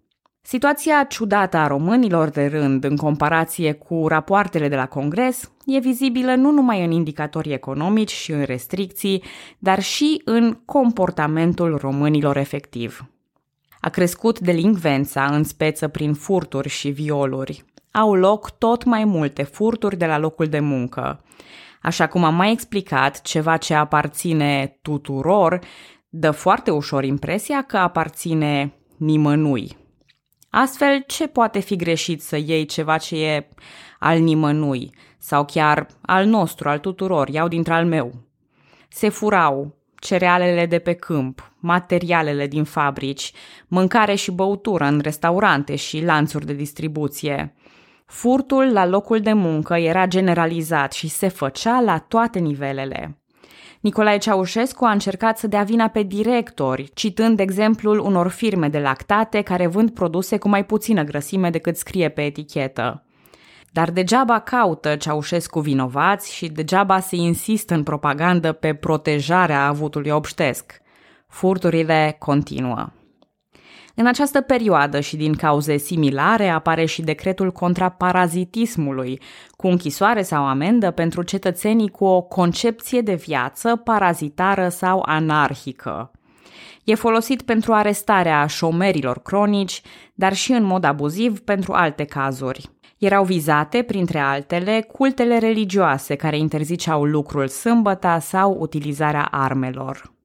Situația 0.50 1.04
ciudată 1.04 1.56
a 1.56 1.66
românilor 1.66 2.28
de 2.28 2.46
rând 2.46 2.84
în 2.84 2.96
comparație 2.96 3.72
cu 3.72 4.06
rapoartele 4.06 4.68
de 4.68 4.76
la 4.76 4.86
Congres 4.86 5.50
e 5.66 5.78
vizibilă 5.78 6.34
nu 6.34 6.50
numai 6.50 6.84
în 6.84 6.90
indicatorii 6.90 7.52
economici 7.52 8.12
și 8.12 8.32
în 8.32 8.42
restricții, 8.42 9.22
dar 9.58 9.82
și 9.82 10.22
în 10.24 10.60
comportamentul 10.64 11.76
românilor 11.76 12.36
efectiv. 12.36 13.10
A 13.80 13.88
crescut 13.88 14.38
delincvența 14.38 15.24
în 15.24 15.44
speță 15.44 15.88
prin 15.88 16.14
furturi 16.14 16.68
și 16.68 16.88
violuri. 16.88 17.64
Au 17.90 18.14
loc 18.14 18.50
tot 18.50 18.84
mai 18.84 19.04
multe 19.04 19.42
furturi 19.42 19.96
de 19.96 20.06
la 20.06 20.18
locul 20.18 20.46
de 20.46 20.60
muncă. 20.60 21.24
Așa 21.82 22.06
cum 22.06 22.24
am 22.24 22.34
mai 22.34 22.52
explicat, 22.52 23.22
ceva 23.22 23.56
ce 23.56 23.74
aparține 23.74 24.78
tuturor 24.82 25.60
dă 26.08 26.30
foarte 26.30 26.70
ușor 26.70 27.04
impresia 27.04 27.62
că 27.62 27.76
aparține 27.76 28.72
nimănui. 28.96 29.86
Astfel, 30.50 31.04
ce 31.06 31.26
poate 31.26 31.58
fi 31.58 31.76
greșit 31.76 32.22
să 32.22 32.36
iei 32.36 32.64
ceva 32.64 32.96
ce 32.96 33.24
e 33.24 33.48
al 33.98 34.18
nimănui 34.18 34.94
sau 35.18 35.44
chiar 35.44 35.86
al 36.00 36.26
nostru, 36.26 36.68
al 36.68 36.78
tuturor, 36.78 37.28
iau 37.28 37.48
dintre 37.48 37.72
al 37.72 37.86
meu? 37.86 38.12
Se 38.88 39.08
furau 39.08 39.76
cerealele 39.94 40.66
de 40.66 40.78
pe 40.78 40.92
câmp, 40.92 41.52
materialele 41.58 42.46
din 42.46 42.64
fabrici, 42.64 43.32
mâncare 43.68 44.14
și 44.14 44.30
băutură 44.30 44.84
în 44.84 45.00
restaurante 45.00 45.76
și 45.76 46.04
lanțuri 46.04 46.46
de 46.46 46.52
distribuție. 46.52 47.54
Furtul 48.06 48.72
la 48.72 48.86
locul 48.86 49.20
de 49.20 49.32
muncă 49.32 49.74
era 49.74 50.06
generalizat 50.06 50.92
și 50.92 51.08
se 51.08 51.28
făcea 51.28 51.80
la 51.80 51.98
toate 51.98 52.38
nivelele. 52.38 53.18
Nicolae 53.80 54.18
Ceaușescu 54.18 54.84
a 54.84 54.90
încercat 54.90 55.38
să 55.38 55.46
dea 55.46 55.62
vina 55.62 55.88
pe 55.88 56.02
directori, 56.02 56.90
citând 56.94 57.40
exemplul 57.40 57.98
unor 57.98 58.28
firme 58.28 58.68
de 58.68 58.78
lactate 58.78 59.42
care 59.42 59.66
vând 59.66 59.90
produse 59.90 60.38
cu 60.38 60.48
mai 60.48 60.64
puțină 60.64 61.02
grăsime 61.02 61.50
decât 61.50 61.76
scrie 61.76 62.08
pe 62.08 62.22
etichetă. 62.22 63.02
Dar 63.72 63.90
degeaba 63.90 64.38
caută 64.38 64.96
Ceaușescu 64.96 65.60
vinovați 65.60 66.34
și 66.34 66.48
degeaba 66.48 67.00
se 67.00 67.16
insistă 67.16 67.74
în 67.74 67.82
propagandă 67.82 68.52
pe 68.52 68.74
protejarea 68.74 69.66
avutului 69.66 70.10
obștesc. 70.10 70.80
Furturile 71.28 72.16
continuă. 72.18 72.92
În 74.00 74.06
această 74.06 74.40
perioadă 74.40 75.00
și 75.00 75.16
din 75.16 75.34
cauze 75.34 75.76
similare 75.76 76.48
apare 76.48 76.84
și 76.84 77.02
decretul 77.02 77.52
contra 77.52 77.88
parazitismului, 77.88 79.20
cu 79.56 79.66
închisoare 79.66 80.22
sau 80.22 80.46
amendă 80.46 80.90
pentru 80.90 81.22
cetățenii 81.22 81.88
cu 81.88 82.04
o 82.04 82.22
concepție 82.22 83.00
de 83.00 83.14
viață 83.14 83.76
parazitară 83.76 84.68
sau 84.68 85.02
anarhică. 85.06 86.10
E 86.84 86.94
folosit 86.94 87.42
pentru 87.42 87.72
arestarea 87.72 88.46
șomerilor 88.46 89.22
cronici, 89.22 89.82
dar 90.14 90.34
și 90.34 90.52
în 90.52 90.62
mod 90.62 90.84
abuziv 90.84 91.40
pentru 91.40 91.72
alte 91.72 92.04
cazuri. 92.04 92.70
Erau 92.98 93.24
vizate, 93.24 93.82
printre 93.82 94.18
altele, 94.18 94.88
cultele 94.92 95.38
religioase 95.38 96.14
care 96.14 96.38
interziceau 96.38 97.04
lucrul 97.04 97.48
sâmbăta 97.48 98.18
sau 98.18 98.56
utilizarea 98.60 99.28
armelor. 99.30 100.16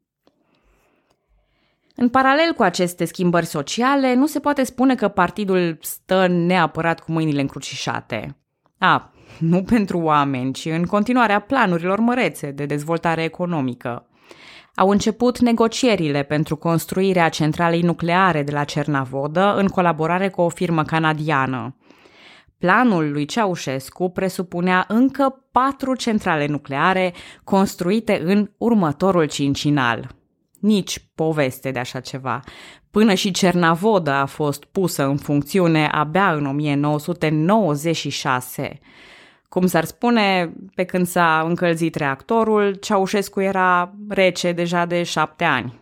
În 1.96 2.10
paralel 2.10 2.54
cu 2.54 2.64
aceste 2.64 3.06
schimbări 3.06 3.46
sociale, 3.46 4.14
nu 4.14 4.26
se 4.26 4.40
poate 4.40 4.64
spune 4.64 4.96
că 4.96 5.08
partidul 5.08 5.78
stă 5.82 6.28
neapărat 6.28 7.00
cu 7.00 7.12
mâinile 7.12 7.42
încrucișate. 7.42 8.38
A, 8.78 9.14
nu 9.40 9.64
pentru 9.64 10.00
oameni, 10.00 10.54
ci 10.54 10.66
în 10.66 10.86
continuarea 10.86 11.40
planurilor 11.40 12.00
mărețe 12.00 12.52
de 12.52 12.66
dezvoltare 12.66 13.24
economică. 13.24 14.08
Au 14.76 14.90
început 14.90 15.40
negocierile 15.40 16.24
pentru 16.24 16.56
construirea 16.56 17.30
centralei 17.30 17.82
nucleare 17.82 18.44
de 18.44 18.52
la 18.52 18.64
Cernavodă 18.64 19.56
în 19.58 19.68
colaborare 19.68 20.30
cu 20.30 20.42
o 20.42 20.50
firmă 20.50 20.84
canadiană. 20.84 21.76
Planul 22.58 23.12
lui 23.12 23.26
Ceaușescu 23.26 24.10
presupunea 24.10 24.86
încă 24.88 25.44
patru 25.52 25.96
centrale 25.96 26.48
nucleare 26.48 27.14
construite 27.44 28.22
în 28.24 28.52
următorul 28.58 29.26
cincinal– 29.28 30.08
nici 30.64 31.10
poveste 31.16 31.72
de 31.72 31.80
așa 31.80 32.00
ceva. 32.00 32.40
Până 32.92 33.14
și 33.14 33.32
Cernavodă 33.32 34.12
a 34.12 34.26
fost 34.26 34.64
pusă 34.64 35.06
în 35.06 35.18
funcțiune 35.18 35.90
abia 35.92 36.34
în 36.34 36.46
1996. 36.46 38.80
Cum 39.50 39.66
s-ar 39.66 39.84
spune, 39.84 40.54
pe 40.76 40.84
când 40.84 41.08
s-a 41.08 41.44
încălzit 41.48 41.96
reactorul, 41.96 42.74
Ceaușescu 42.74 43.42
era 43.42 43.94
rece 44.10 44.52
deja 44.52 44.86
de 44.86 45.04
șapte 45.04 45.44
ani. 45.44 45.82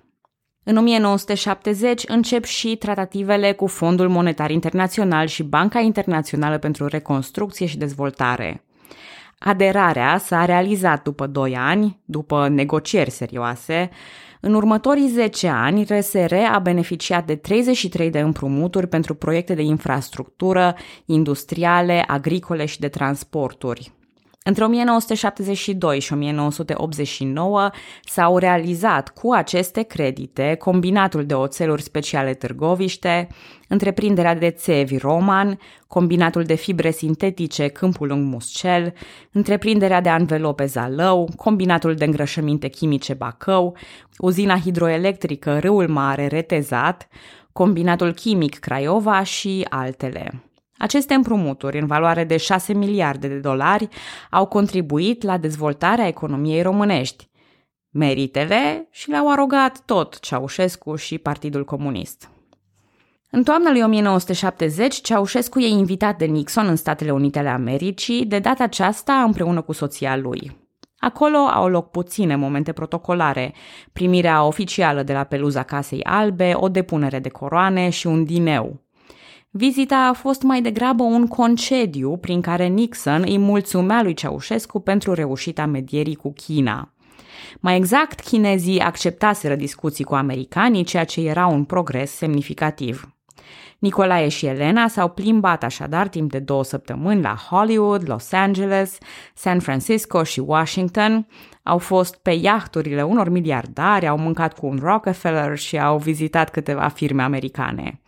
În 0.64 0.78
1970 0.78 2.04
încep 2.08 2.44
și 2.44 2.76
tratativele 2.76 3.52
cu 3.52 3.68
Fondul 3.68 4.10
Monetar 4.10 4.50
Internațional 4.50 5.28
și 5.28 5.44
Banca 5.44 5.80
Internațională 5.80 6.58
pentru 6.58 6.88
Reconstrucție 6.88 7.66
și 7.66 7.78
Dezvoltare. 7.78 8.66
Aderarea 9.40 10.18
s-a 10.18 10.46
realizat 10.46 11.04
după 11.04 11.28
doi 11.28 11.56
ani, 11.56 12.02
după 12.06 12.48
negocieri 12.48 13.10
serioase, 13.10 13.90
în 14.41 14.53
următorii 14.53 15.07
10 15.07 15.48
ani, 15.48 15.83
RSR 15.83 16.33
a 16.51 16.60
beneficiat 16.60 17.25
de 17.25 17.36
33 17.36 18.10
de 18.10 18.19
împrumuturi 18.19 18.88
pentru 18.88 19.15
proiecte 19.15 19.53
de 19.53 19.62
infrastructură, 19.62 20.75
industriale, 21.05 22.03
agricole 22.07 22.65
și 22.65 22.79
de 22.79 22.88
transporturi. 22.88 23.91
Între 24.43 24.63
1972 24.63 26.00
și 26.00 26.13
1989 26.13 27.69
s-au 28.03 28.38
realizat 28.38 29.10
cu 29.10 29.31
aceste 29.31 29.81
credite 29.81 30.55
combinatul 30.60 31.25
de 31.25 31.33
oțeluri 31.33 31.81
speciale 31.81 32.33
Târgoviște, 32.33 33.27
întreprinderea 33.72 34.36
de 34.36 34.50
țevi 34.50 34.98
Roman, 34.98 35.60
combinatul 35.88 36.44
de 36.44 36.56
fibre 36.56 36.92
sintetice 36.92 37.68
Câmpul 37.68 38.08
Lung 38.08 38.25
Muscel, 38.25 38.94
întreprinderea 39.32 40.01
de 40.01 40.10
anvelope 40.10 40.66
Zalău, 40.66 41.30
combinatul 41.36 41.96
de 41.96 42.06
îngrășăminte 42.06 42.68
chimice 42.68 43.13
Bacău, 43.13 43.78
uzina 44.18 44.60
hidroelectrică 44.60 45.60
Râul 45.60 45.88
Mare 45.88 46.28
Retezat, 46.28 47.08
combinatul 47.51 48.13
chimic 48.13 48.60
Craiova 48.60 49.24
și 49.24 49.66
altele. 49.70 50.44
Aceste 50.78 51.13
împrumuturi, 51.13 51.80
în 51.80 51.88
valoare 51.88 52.24
de 52.24 52.38
6 52.38 52.74
miliarde 52.74 53.28
de 53.28 53.38
dolari, 53.38 53.88
au 54.30 54.46
contribuit 54.46 55.24
la 55.24 55.38
dezvoltarea 55.38 56.08
economiei 56.08 56.62
românești. 56.62 57.30
meritele 57.94 58.88
și 58.92 59.10
le-au 59.10 59.32
arogat 59.32 59.82
tot 59.86 60.20
Ceaușescu 60.20 60.96
și 60.96 61.18
Partidul 61.18 61.66
Comunist. 61.66 62.30
În 63.34 63.44
toamna 63.44 63.72
lui 63.72 63.82
1970, 63.82 65.02
Ceaușescu 65.02 65.60
e 65.60 65.68
invitat 65.68 66.18
de 66.18 66.26
Nixon 66.26 66.68
în 66.68 66.76
Statele 66.76 67.12
Unite 67.12 67.40
ale 67.40 67.50
Americii, 67.50 68.26
de 68.26 68.40
data 68.40 68.64
aceasta 68.64 69.14
împreună 69.14 69.62
cu 69.62 69.72
soția 69.72 70.18
lui. 70.18 70.58
Acolo 70.98 71.38
au 71.38 71.68
loc 71.68 71.92
puține 71.92 72.36
momente 72.36 72.72
protocolare, 72.72 73.54
primirea 73.94 74.44
oficială 74.44 75.04
de 75.04 75.14
la 75.14 75.24
peluza 75.24 75.64
Casei 75.64 76.04
Albe, 76.04 76.54
o 76.56 76.70
depunere 76.70 77.20
de 77.20 77.30
coroane 77.30 77.90
și 77.90 78.08
un 78.08 78.24
dineu. 78.24 78.82
Vizita 79.50 80.08
a 80.10 80.14
fost 80.14 80.42
mai 80.42 80.62
degrabă 80.62 81.04
un 81.04 81.28
concediu 81.28 82.18
prin 82.18 82.42
care 82.42 82.66
Nixon 82.66 83.22
îi 83.26 83.38
mulțumea 83.38 84.04
lui 84.04 84.14
Ceaușescu 84.14 84.80
pentru 84.80 85.14
reușita 85.14 85.66
medierii 85.66 86.16
cu 86.16 86.34
China. 86.34 86.94
Mai 87.60 87.76
exact, 87.76 88.20
chinezii 88.20 88.80
acceptaseră 88.80 89.56
discuții 89.56 90.04
cu 90.04 90.16
americanii, 90.16 90.84
ceea 90.84 91.04
ce 91.04 91.22
era 91.22 91.46
un 91.46 91.64
progres 91.64 92.12
semnificativ. 92.12 93.16
Nicolae 93.82 94.28
și 94.28 94.46
Elena 94.46 94.88
s-au 94.88 95.10
plimbat 95.10 95.64
așadar 95.64 96.08
timp 96.08 96.32
de 96.32 96.40
două 96.40 96.64
săptămâni 96.64 97.22
la 97.22 97.36
Hollywood, 97.50 98.10
Los 98.10 98.32
Angeles, 98.32 98.98
San 99.34 99.60
Francisco 99.60 100.24
și 100.24 100.40
Washington, 100.40 101.28
au 101.64 101.78
fost 101.78 102.16
pe 102.16 102.32
iahturile 102.32 103.04
unor 103.04 103.30
miliardari, 103.30 104.08
au 104.08 104.18
mâncat 104.18 104.58
cu 104.60 104.66
un 104.66 104.80
Rockefeller 104.82 105.58
și 105.58 105.80
au 105.80 105.98
vizitat 105.98 106.50
câteva 106.50 106.88
firme 106.88 107.22
americane. 107.22 108.02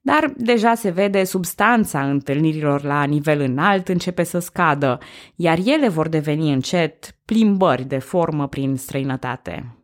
Dar 0.00 0.32
deja 0.36 0.74
se 0.74 0.90
vede 0.90 1.24
substanța 1.24 2.02
întâlnirilor 2.02 2.82
la 2.82 3.04
nivel 3.04 3.40
înalt 3.40 3.88
începe 3.88 4.22
să 4.22 4.38
scadă, 4.38 4.98
iar 5.34 5.58
ele 5.64 5.88
vor 5.88 6.08
deveni 6.08 6.52
încet 6.52 7.16
plimbări 7.24 7.84
de 7.84 7.98
formă 7.98 8.48
prin 8.48 8.76
străinătate. 8.76 9.76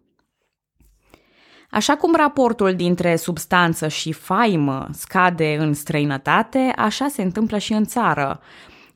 Așa 1.71 1.97
cum 1.97 2.15
raportul 2.17 2.75
dintre 2.75 3.17
substanță 3.17 3.89
și 3.89 4.13
faimă 4.13 4.89
scade 4.93 5.57
în 5.59 5.75
străinătate, 5.75 6.73
așa 6.77 7.09
se 7.09 7.23
întâmplă 7.23 7.59
și 7.59 7.73
în 7.73 7.85
țară. 7.85 8.41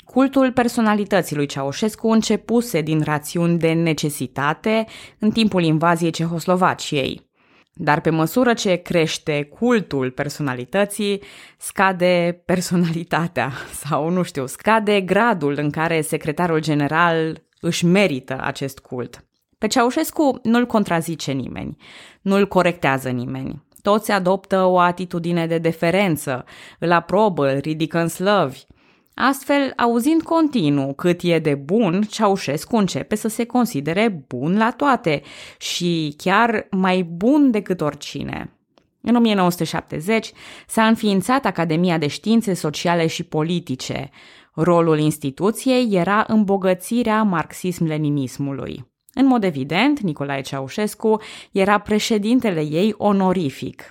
Cultul 0.05 0.53
personalității 0.53 1.37
lui 1.37 1.47
Ceaușescu 1.47 2.09
începuse 2.09 2.81
din 2.81 3.03
rațiuni 3.03 3.59
de 3.59 3.73
necesitate 3.73 4.87
în 5.19 5.31
timpul 5.31 5.63
invaziei 5.63 6.11
Cehoslovaciei. 6.11 7.33
Dar 7.73 8.01
pe 8.01 8.11
măsură 8.11 8.55
ce 8.55 8.75
crește 8.75 9.43
cultul 9.43 10.11
personalității, 10.11 11.23
scade 11.59 12.43
personalitatea 12.45 13.53
sau, 13.85 14.09
nu 14.09 14.23
știu, 14.23 14.47
scade 14.47 15.01
gradul 15.01 15.55
în 15.57 15.71
care 15.71 16.01
secretarul 16.01 16.61
general 16.61 17.43
își 17.61 17.85
merită 17.85 18.39
acest 18.43 18.79
cult. 18.79 19.25
Pe 19.65 19.71
Ceaușescu 19.71 20.39
nu-l 20.43 20.67
contrazice 20.67 21.33
nimeni, 21.33 21.77
nu-l 22.21 22.49
corectează 22.49 23.09
nimeni. 23.09 23.63
Toți 23.83 24.11
adoptă 24.11 24.65
o 24.65 24.79
atitudine 24.79 25.47
de 25.47 25.59
deferență, 25.59 26.45
îl 26.79 26.93
aprobă, 26.93 27.53
îl 27.53 27.59
ridică 27.59 27.99
în 27.99 28.09
slăvi. 28.09 28.61
Astfel, 29.15 29.73
auzind 29.77 30.23
continuu 30.23 30.95
cât 30.95 31.21
e 31.23 31.39
de 31.39 31.55
bun, 31.55 32.03
Ceaușescu 32.03 32.77
începe 32.77 33.15
să 33.15 33.29
se 33.29 33.45
considere 33.45 34.25
bun 34.29 34.57
la 34.57 34.71
toate 34.71 35.23
și 35.59 36.15
chiar 36.17 36.67
mai 36.71 37.03
bun 37.03 37.51
decât 37.51 37.81
oricine. 37.81 38.59
În 39.01 39.15
1970 39.17 40.33
s-a 40.67 40.87
înființat 40.87 41.45
Academia 41.45 41.99
de 41.99 42.07
Științe 42.07 42.55
Sociale 42.55 43.07
și 43.07 43.23
Politice. 43.23 44.11
Rolul 44.55 44.99
instituției 44.99 45.89
era 45.91 46.25
îmbogățirea 46.29 47.23
marxism-leninismului. 47.23 48.93
În 49.15 49.27
mod 49.27 49.45
evident, 49.45 50.01
Nicolae 50.01 50.41
Ceaușescu 50.41 51.21
era 51.53 51.79
președintele 51.79 52.61
ei 52.61 52.95
onorific. 52.97 53.89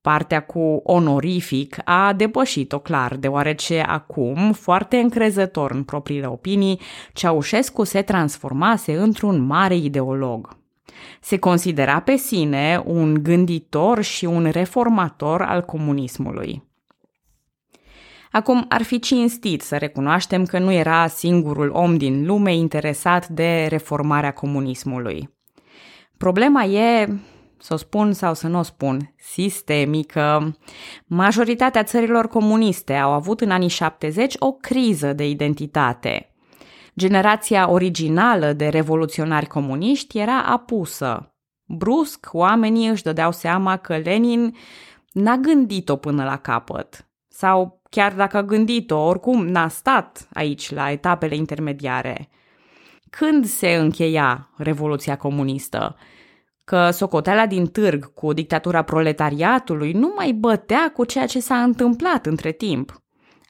Partea 0.00 0.40
cu 0.40 0.80
onorific 0.84 1.76
a 1.84 2.12
depășit-o 2.12 2.78
clar, 2.78 3.16
deoarece 3.16 3.80
acum, 3.80 4.52
foarte 4.52 4.96
încrezător 4.96 5.70
în 5.70 5.82
propriile 5.82 6.26
opinii, 6.26 6.80
Ceaușescu 7.12 7.84
se 7.84 8.02
transformase 8.02 8.96
într-un 8.96 9.46
mare 9.46 9.76
ideolog. 9.76 10.56
Se 11.20 11.38
considera 11.38 12.00
pe 12.00 12.16
sine 12.16 12.82
un 12.84 13.22
gânditor 13.22 14.02
și 14.02 14.24
un 14.24 14.48
reformator 14.50 15.42
al 15.42 15.62
comunismului. 15.62 16.62
Acum, 18.36 18.64
ar 18.68 18.82
fi 18.82 18.98
cinstit 18.98 19.62
să 19.62 19.76
recunoaștem 19.76 20.44
că 20.44 20.58
nu 20.58 20.72
era 20.72 21.06
singurul 21.06 21.70
om 21.70 21.96
din 21.96 22.26
lume 22.26 22.54
interesat 22.54 23.28
de 23.28 23.66
reformarea 23.68 24.32
comunismului. 24.32 25.36
Problema 26.16 26.64
e, 26.64 27.18
să 27.58 27.74
o 27.74 27.76
spun 27.76 28.12
sau 28.12 28.34
să 28.34 28.48
nu 28.48 28.58
o 28.58 28.62
spun, 28.62 29.14
sistemică. 29.16 30.56
Majoritatea 31.06 31.82
țărilor 31.82 32.28
comuniste 32.28 32.94
au 32.94 33.12
avut 33.12 33.40
în 33.40 33.50
anii 33.50 33.68
70 33.68 34.34
o 34.38 34.52
criză 34.52 35.12
de 35.12 35.28
identitate. 35.28 36.34
Generația 36.96 37.70
originală 37.70 38.52
de 38.52 38.68
revoluționari 38.68 39.46
comuniști 39.46 40.18
era 40.18 40.42
apusă. 40.42 41.34
Brusc, 41.64 42.28
oamenii 42.32 42.88
își 42.88 43.02
dădeau 43.02 43.32
seama 43.32 43.76
că 43.76 43.96
Lenin 43.96 44.56
n-a 45.12 45.36
gândit-o 45.36 45.96
până 45.96 46.24
la 46.24 46.36
capăt. 46.36 47.10
Sau 47.28 47.76
chiar 47.96 48.12
dacă 48.12 48.36
a 48.36 48.42
gândit-o, 48.42 48.98
oricum 48.98 49.46
n-a 49.46 49.68
stat 49.68 50.28
aici 50.32 50.70
la 50.70 50.90
etapele 50.90 51.34
intermediare. 51.34 52.28
Când 53.10 53.44
se 53.44 53.74
încheia 53.74 54.50
Revoluția 54.56 55.16
Comunistă? 55.16 55.96
Că 56.64 56.90
socoteala 56.90 57.46
din 57.46 57.66
târg 57.66 58.14
cu 58.14 58.32
dictatura 58.32 58.82
proletariatului 58.82 59.92
nu 59.92 60.12
mai 60.16 60.32
bătea 60.32 60.90
cu 60.94 61.04
ceea 61.04 61.26
ce 61.26 61.40
s-a 61.40 61.62
întâmplat 61.62 62.26
între 62.26 62.52
timp. 62.52 63.02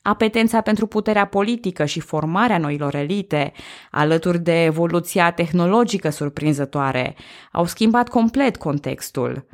Apetența 0.02 0.60
pentru 0.60 0.86
puterea 0.86 1.26
politică 1.26 1.84
și 1.84 2.00
formarea 2.00 2.58
noilor 2.58 2.94
elite, 2.94 3.52
alături 3.90 4.38
de 4.38 4.64
evoluția 4.64 5.30
tehnologică 5.30 6.10
surprinzătoare, 6.10 7.16
au 7.52 7.64
schimbat 7.64 8.08
complet 8.08 8.56
contextul. 8.56 9.46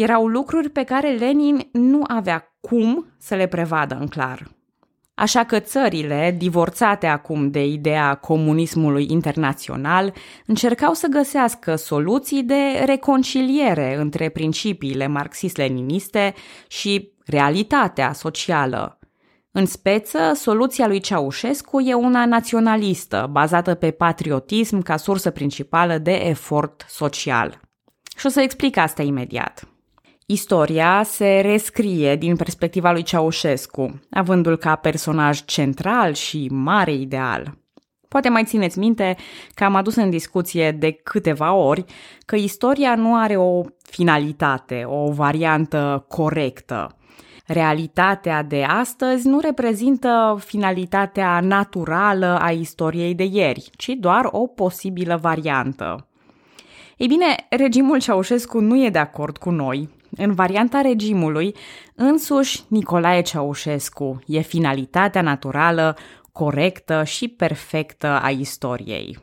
Erau 0.00 0.26
lucruri 0.26 0.68
pe 0.68 0.82
care 0.82 1.10
Lenin 1.10 1.68
nu 1.72 2.02
avea 2.06 2.56
cum 2.60 3.06
să 3.18 3.34
le 3.34 3.46
prevadă 3.46 3.96
în 4.00 4.06
clar. 4.06 4.48
Așa 5.14 5.44
că 5.44 5.58
țările, 5.58 6.34
divorțate 6.38 7.06
acum 7.06 7.50
de 7.50 7.64
ideea 7.64 8.14
comunismului 8.14 9.06
internațional, 9.10 10.12
încercau 10.46 10.92
să 10.92 11.06
găsească 11.06 11.74
soluții 11.74 12.42
de 12.42 12.82
reconciliere 12.84 13.96
între 13.96 14.28
principiile 14.28 15.06
marxist-leniniste 15.06 16.34
și 16.68 17.12
realitatea 17.24 18.12
socială. 18.12 18.98
În 19.52 19.66
speță, 19.66 20.32
soluția 20.34 20.86
lui 20.86 21.00
Ceaușescu 21.00 21.80
e 21.80 21.94
una 21.94 22.26
naționalistă, 22.26 23.28
bazată 23.30 23.74
pe 23.74 23.90
patriotism 23.90 24.82
ca 24.82 24.96
sursă 24.96 25.30
principală 25.30 25.98
de 25.98 26.12
efort 26.12 26.86
social. 26.88 27.60
Și 28.16 28.26
o 28.26 28.28
să 28.28 28.40
explic 28.40 28.76
asta 28.76 29.02
imediat. 29.02 29.69
Istoria 30.32 31.02
se 31.02 31.40
rescrie 31.40 32.16
din 32.16 32.36
perspectiva 32.36 32.92
lui 32.92 33.02
Ceaușescu, 33.02 34.00
avându-l 34.10 34.56
ca 34.56 34.74
personaj 34.74 35.44
central 35.44 36.12
și 36.12 36.48
mare 36.50 36.92
ideal. 36.92 37.58
Poate 38.08 38.28
mai 38.28 38.44
țineți 38.44 38.78
minte 38.78 39.16
că 39.54 39.64
am 39.64 39.74
adus 39.74 39.94
în 39.94 40.10
discuție 40.10 40.70
de 40.70 40.90
câteva 40.90 41.52
ori 41.52 41.84
că 42.26 42.36
istoria 42.36 42.94
nu 42.94 43.16
are 43.16 43.36
o 43.36 43.62
finalitate, 43.82 44.84
o 44.86 45.12
variantă 45.12 46.04
corectă. 46.08 46.96
Realitatea 47.46 48.42
de 48.42 48.62
astăzi 48.62 49.28
nu 49.28 49.40
reprezintă 49.40 50.38
finalitatea 50.44 51.40
naturală 51.40 52.38
a 52.40 52.50
istoriei 52.50 53.14
de 53.14 53.24
ieri, 53.24 53.70
ci 53.76 53.88
doar 53.88 54.28
o 54.30 54.46
posibilă 54.46 55.18
variantă. 55.22 56.08
Ei 56.96 57.06
bine, 57.06 57.46
regimul 57.48 58.00
Ceaușescu 58.00 58.60
nu 58.60 58.84
e 58.84 58.88
de 58.88 58.98
acord 58.98 59.36
cu 59.36 59.50
noi 59.50 59.98
în 60.16 60.34
varianta 60.34 60.80
regimului, 60.80 61.54
însuși 61.94 62.62
Nicolae 62.68 63.22
Ceaușescu 63.22 64.18
e 64.26 64.40
finalitatea 64.40 65.22
naturală, 65.22 65.96
corectă 66.32 67.04
și 67.04 67.28
perfectă 67.28 68.20
a 68.22 68.30
istoriei. 68.30 69.18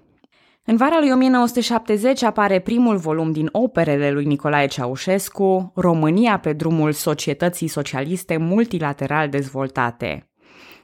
În 0.70 0.76
vara 0.76 1.00
lui 1.00 1.12
1970 1.12 2.24
apare 2.24 2.60
primul 2.60 2.98
volum 2.98 3.32
din 3.32 3.50
operele 3.52 4.12
lui 4.12 4.26
Nicolae 4.26 4.68
Ceaușescu, 4.68 5.72
România 5.76 6.40
pe 6.40 6.54
drumul 6.54 6.92
societății 6.92 7.68
socialiste 7.68 8.38
multilateral 8.38 9.30
dezvoltate. 9.30 10.30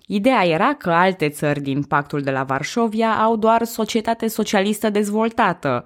Ideea 0.08 0.46
era 0.46 0.74
că 0.74 0.92
alte 0.92 1.30
țări 1.30 1.62
din 1.62 1.84
pactul 1.84 2.22
de 2.22 2.32
la 2.32 2.44
Varșovia 2.44 3.12
au 3.12 3.36
doar 3.36 3.64
societate 3.64 4.28
socialistă 4.28 4.90
dezvoltată, 4.90 5.84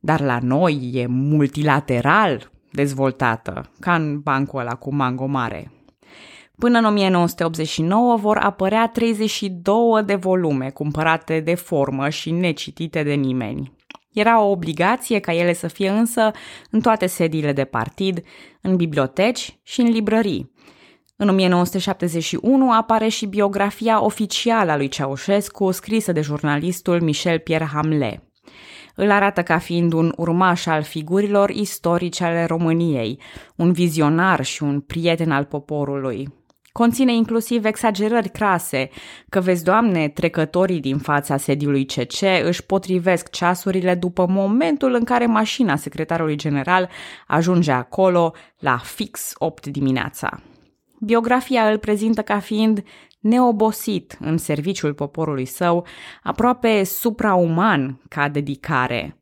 dar 0.00 0.20
la 0.20 0.38
noi 0.42 0.90
e 0.94 1.06
multilateral, 1.06 2.51
dezvoltată, 2.72 3.70
ca 3.80 3.94
în 3.94 4.20
bancul 4.20 4.60
ăla 4.60 4.74
cu 4.74 4.94
mango 4.94 5.26
mare. 5.26 5.70
Până 6.58 6.78
în 6.78 6.84
1989 6.84 8.16
vor 8.16 8.36
apărea 8.36 8.86
32 8.86 10.02
de 10.04 10.14
volume 10.14 10.70
cumpărate 10.70 11.40
de 11.40 11.54
formă 11.54 12.08
și 12.08 12.30
necitite 12.30 13.02
de 13.02 13.12
nimeni. 13.12 13.72
Era 14.12 14.40
o 14.40 14.50
obligație 14.50 15.18
ca 15.18 15.34
ele 15.34 15.52
să 15.52 15.68
fie 15.68 15.88
însă 15.88 16.30
în 16.70 16.80
toate 16.80 17.06
sediile 17.06 17.52
de 17.52 17.64
partid, 17.64 18.20
în 18.60 18.76
biblioteci 18.76 19.58
și 19.62 19.80
în 19.80 19.88
librării. 19.88 20.52
În 21.16 21.28
1971 21.28 22.72
apare 22.72 23.08
și 23.08 23.26
biografia 23.26 24.04
oficială 24.04 24.70
a 24.70 24.76
lui 24.76 24.88
Ceaușescu, 24.88 25.70
scrisă 25.70 26.12
de 26.12 26.20
jurnalistul 26.20 27.00
Michel 27.00 27.38
Pierre 27.38 27.68
Hamlet. 27.72 28.22
Îl 28.94 29.10
arată 29.10 29.42
ca 29.42 29.58
fiind 29.58 29.92
un 29.92 30.12
urmaș 30.16 30.66
al 30.66 30.82
figurilor 30.82 31.50
istorice 31.50 32.24
ale 32.24 32.44
României, 32.44 33.18
un 33.56 33.72
vizionar 33.72 34.44
și 34.44 34.62
un 34.62 34.80
prieten 34.80 35.30
al 35.30 35.44
poporului. 35.44 36.28
Conține 36.72 37.14
inclusiv 37.14 37.64
exagerări 37.64 38.28
crase, 38.28 38.88
că 39.28 39.40
vezi, 39.40 39.64
doamne, 39.64 40.08
trecătorii 40.08 40.80
din 40.80 40.98
fața 40.98 41.36
sediului 41.36 41.84
CC 41.84 42.20
își 42.44 42.64
potrivesc 42.64 43.30
ceasurile 43.30 43.94
după 43.94 44.26
momentul 44.26 44.94
în 44.94 45.04
care 45.04 45.26
mașina 45.26 45.76
secretarului 45.76 46.36
general 46.36 46.88
ajunge 47.26 47.72
acolo 47.72 48.34
la 48.58 48.76
fix 48.76 49.32
8 49.34 49.66
dimineața. 49.66 50.40
Biografia 51.00 51.68
îl 51.70 51.78
prezintă 51.78 52.22
ca 52.22 52.38
fiind 52.38 52.82
neobosit 53.22 54.16
în 54.20 54.38
serviciul 54.38 54.94
poporului 54.94 55.44
său, 55.44 55.86
aproape 56.22 56.84
suprauman 56.84 58.00
ca 58.08 58.28
dedicare. 58.28 59.16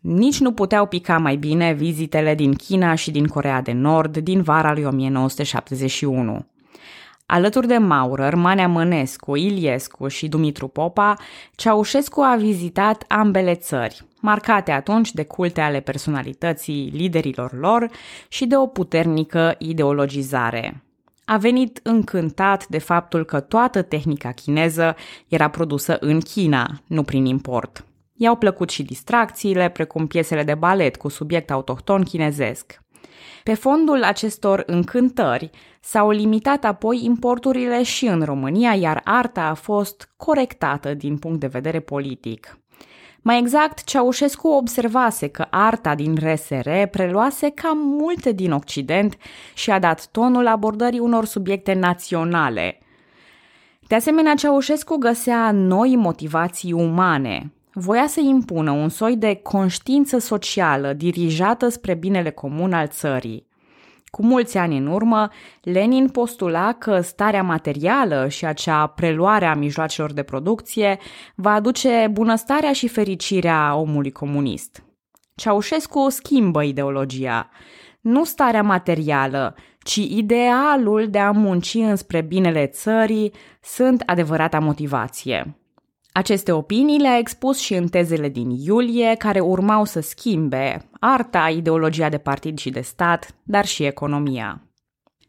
Nici 0.00 0.40
nu 0.40 0.52
puteau 0.52 0.86
pica 0.86 1.18
mai 1.18 1.36
bine 1.36 1.72
vizitele 1.72 2.34
din 2.34 2.54
China 2.54 2.94
și 2.94 3.10
din 3.10 3.26
Corea 3.26 3.60
de 3.60 3.72
Nord 3.72 4.16
din 4.16 4.42
vara 4.42 4.72
lui 4.72 4.84
1971. 4.84 6.46
Alături 7.26 7.66
de 7.66 7.76
Maurer, 7.76 8.34
Manea 8.34 8.68
Mănescu, 8.68 9.36
Iliescu 9.36 10.08
și 10.08 10.28
Dumitru 10.28 10.68
Popa, 10.68 11.14
Ceaușescu 11.54 12.20
a 12.20 12.36
vizitat 12.36 13.04
ambele 13.08 13.54
țări, 13.54 14.04
marcate 14.20 14.70
atunci 14.70 15.12
de 15.12 15.24
culte 15.24 15.60
ale 15.60 15.80
personalității 15.80 16.90
liderilor 16.94 17.52
lor 17.58 17.90
și 18.28 18.46
de 18.46 18.56
o 18.56 18.66
puternică 18.66 19.54
ideologizare. 19.58 20.82
A 21.24 21.36
venit 21.36 21.80
încântat 21.82 22.66
de 22.66 22.78
faptul 22.78 23.24
că 23.24 23.40
toată 23.40 23.82
tehnica 23.82 24.32
chineză 24.32 24.96
era 25.28 25.48
produsă 25.48 25.96
în 26.00 26.20
China, 26.20 26.80
nu 26.86 27.02
prin 27.02 27.24
import. 27.24 27.84
I-au 28.16 28.36
plăcut 28.36 28.70
și 28.70 28.82
distracțiile, 28.82 29.68
precum 29.68 30.06
piesele 30.06 30.42
de 30.42 30.54
balet 30.54 30.96
cu 30.96 31.08
subiect 31.08 31.50
autohton 31.50 32.02
chinezesc. 32.02 32.80
Pe 33.42 33.54
fondul 33.54 34.02
acestor 34.02 34.62
încântări 34.66 35.50
s-au 35.80 36.10
limitat 36.10 36.64
apoi 36.64 37.04
importurile 37.04 37.82
și 37.82 38.06
în 38.06 38.22
România, 38.22 38.74
iar 38.74 39.00
arta 39.04 39.42
a 39.42 39.54
fost 39.54 40.12
corectată 40.16 40.94
din 40.94 41.18
punct 41.18 41.40
de 41.40 41.46
vedere 41.46 41.80
politic. 41.80 42.58
Mai 43.24 43.38
exact, 43.38 43.84
Ceaușescu 43.84 44.48
observase 44.48 45.28
că 45.28 45.46
arta 45.50 45.94
din 45.94 46.14
RSR 46.14 46.68
preluase 46.90 47.50
cam 47.50 47.78
multe 47.78 48.32
din 48.32 48.52
Occident 48.52 49.16
și 49.54 49.70
a 49.70 49.78
dat 49.78 50.06
tonul 50.06 50.46
abordării 50.46 50.98
unor 50.98 51.24
subiecte 51.24 51.72
naționale. 51.72 52.78
De 53.86 53.94
asemenea, 53.94 54.34
Ceaușescu 54.34 54.96
găsea 54.96 55.50
noi 55.50 55.96
motivații 55.96 56.72
umane, 56.72 57.52
voia 57.72 58.06
să 58.06 58.20
impună 58.20 58.70
un 58.70 58.88
soi 58.88 59.16
de 59.16 59.34
conștiință 59.34 60.18
socială 60.18 60.92
dirijată 60.92 61.68
spre 61.68 61.94
binele 61.94 62.30
comun 62.30 62.72
al 62.72 62.88
țării. 62.88 63.46
Cu 64.16 64.24
mulți 64.24 64.58
ani 64.58 64.76
în 64.76 64.86
urmă, 64.86 65.28
Lenin 65.62 66.08
postula 66.08 66.72
că 66.72 67.00
starea 67.00 67.42
materială 67.42 68.28
și 68.28 68.44
acea 68.44 68.86
preluare 68.86 69.46
a 69.46 69.54
mijloacelor 69.54 70.12
de 70.12 70.22
producție 70.22 70.98
va 71.34 71.52
aduce 71.52 72.08
bunăstarea 72.10 72.72
și 72.72 72.88
fericirea 72.88 73.74
omului 73.74 74.10
comunist. 74.10 74.84
Ceaușescu 75.34 76.08
schimbă 76.08 76.62
ideologia. 76.62 77.48
Nu 78.00 78.24
starea 78.24 78.62
materială, 78.62 79.54
ci 79.78 79.96
idealul 79.96 81.08
de 81.10 81.18
a 81.18 81.30
munci 81.30 81.74
înspre 81.74 82.20
binele 82.20 82.66
țării 82.66 83.32
sunt 83.60 84.02
adevărata 84.06 84.58
motivație. 84.58 85.61
Aceste 86.12 86.52
opinii 86.52 87.00
le-a 87.00 87.18
expus 87.18 87.58
și 87.58 87.74
în 87.74 87.88
tezele 87.88 88.28
din 88.28 88.50
iulie, 88.50 89.14
care 89.18 89.40
urmau 89.40 89.84
să 89.84 90.00
schimbe 90.00 90.88
arta, 91.00 91.48
ideologia 91.48 92.08
de 92.08 92.18
partid 92.18 92.58
și 92.58 92.70
de 92.70 92.80
stat, 92.80 93.34
dar 93.42 93.66
și 93.66 93.84
economia. 93.84 94.62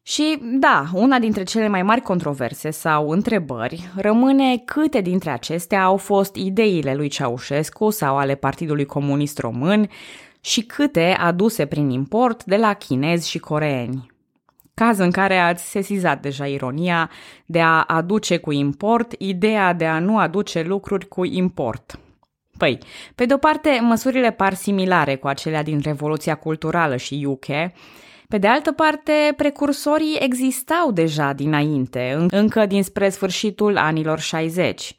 Și, 0.06 0.40
da, 0.42 0.86
una 0.94 1.20
dintre 1.20 1.44
cele 1.44 1.68
mai 1.68 1.84
mari 1.84 2.02
controverse 2.02 2.70
sau 2.70 3.10
întrebări 3.10 3.90
rămâne 3.96 4.58
câte 4.58 5.02
dintre 5.02 5.30
acestea 5.30 5.84
au 5.84 5.98
fost 5.98 6.36
ideile 6.36 6.94
lui 6.94 7.08
Ceaușescu 7.08 7.90
sau 7.90 8.18
ale 8.18 8.36
Partidului 8.36 8.86
Comunist 8.86 9.40
Român 9.40 9.90
și 10.42 10.62
câte 10.62 11.18
aduse 11.20 11.66
prin 11.66 11.90
import 11.90 12.44
de 12.44 12.56
la 12.56 12.74
chinezi 12.74 13.30
și 13.30 13.40
coreeni 13.40 14.13
caz 14.74 14.98
în 14.98 15.12
care 15.12 15.38
ați 15.38 15.70
sesizat 15.70 16.22
deja 16.22 16.48
ironia 16.48 17.10
de 17.46 17.62
a 17.62 17.82
aduce 17.82 18.38
cu 18.38 18.52
import 18.52 19.14
ideea 19.18 19.74
de 19.74 19.86
a 19.86 20.00
nu 20.00 20.18
aduce 20.18 20.62
lucruri 20.62 21.08
cu 21.08 21.26
import. 21.26 22.00
Păi, 22.58 22.78
pe 23.16 23.26
de 23.26 23.34
o 23.34 23.38
parte, 23.38 23.80
măsurile 23.82 24.32
par 24.32 24.54
similare 24.54 25.16
cu 25.16 25.28
acelea 25.28 25.64
din 25.64 25.80
Revoluția 25.84 26.36
Culturală 26.36 26.96
și 26.96 27.26
UK, 27.28 27.46
pe 28.28 28.38
de 28.38 28.48
altă 28.48 28.72
parte, 28.72 29.34
precursorii 29.38 30.18
existau 30.20 30.92
deja 30.92 31.34
dinainte, 31.34 32.28
încă 32.30 32.66
dinspre 32.66 33.10
sfârșitul 33.10 33.78
anilor 33.78 34.20
60. 34.20 34.96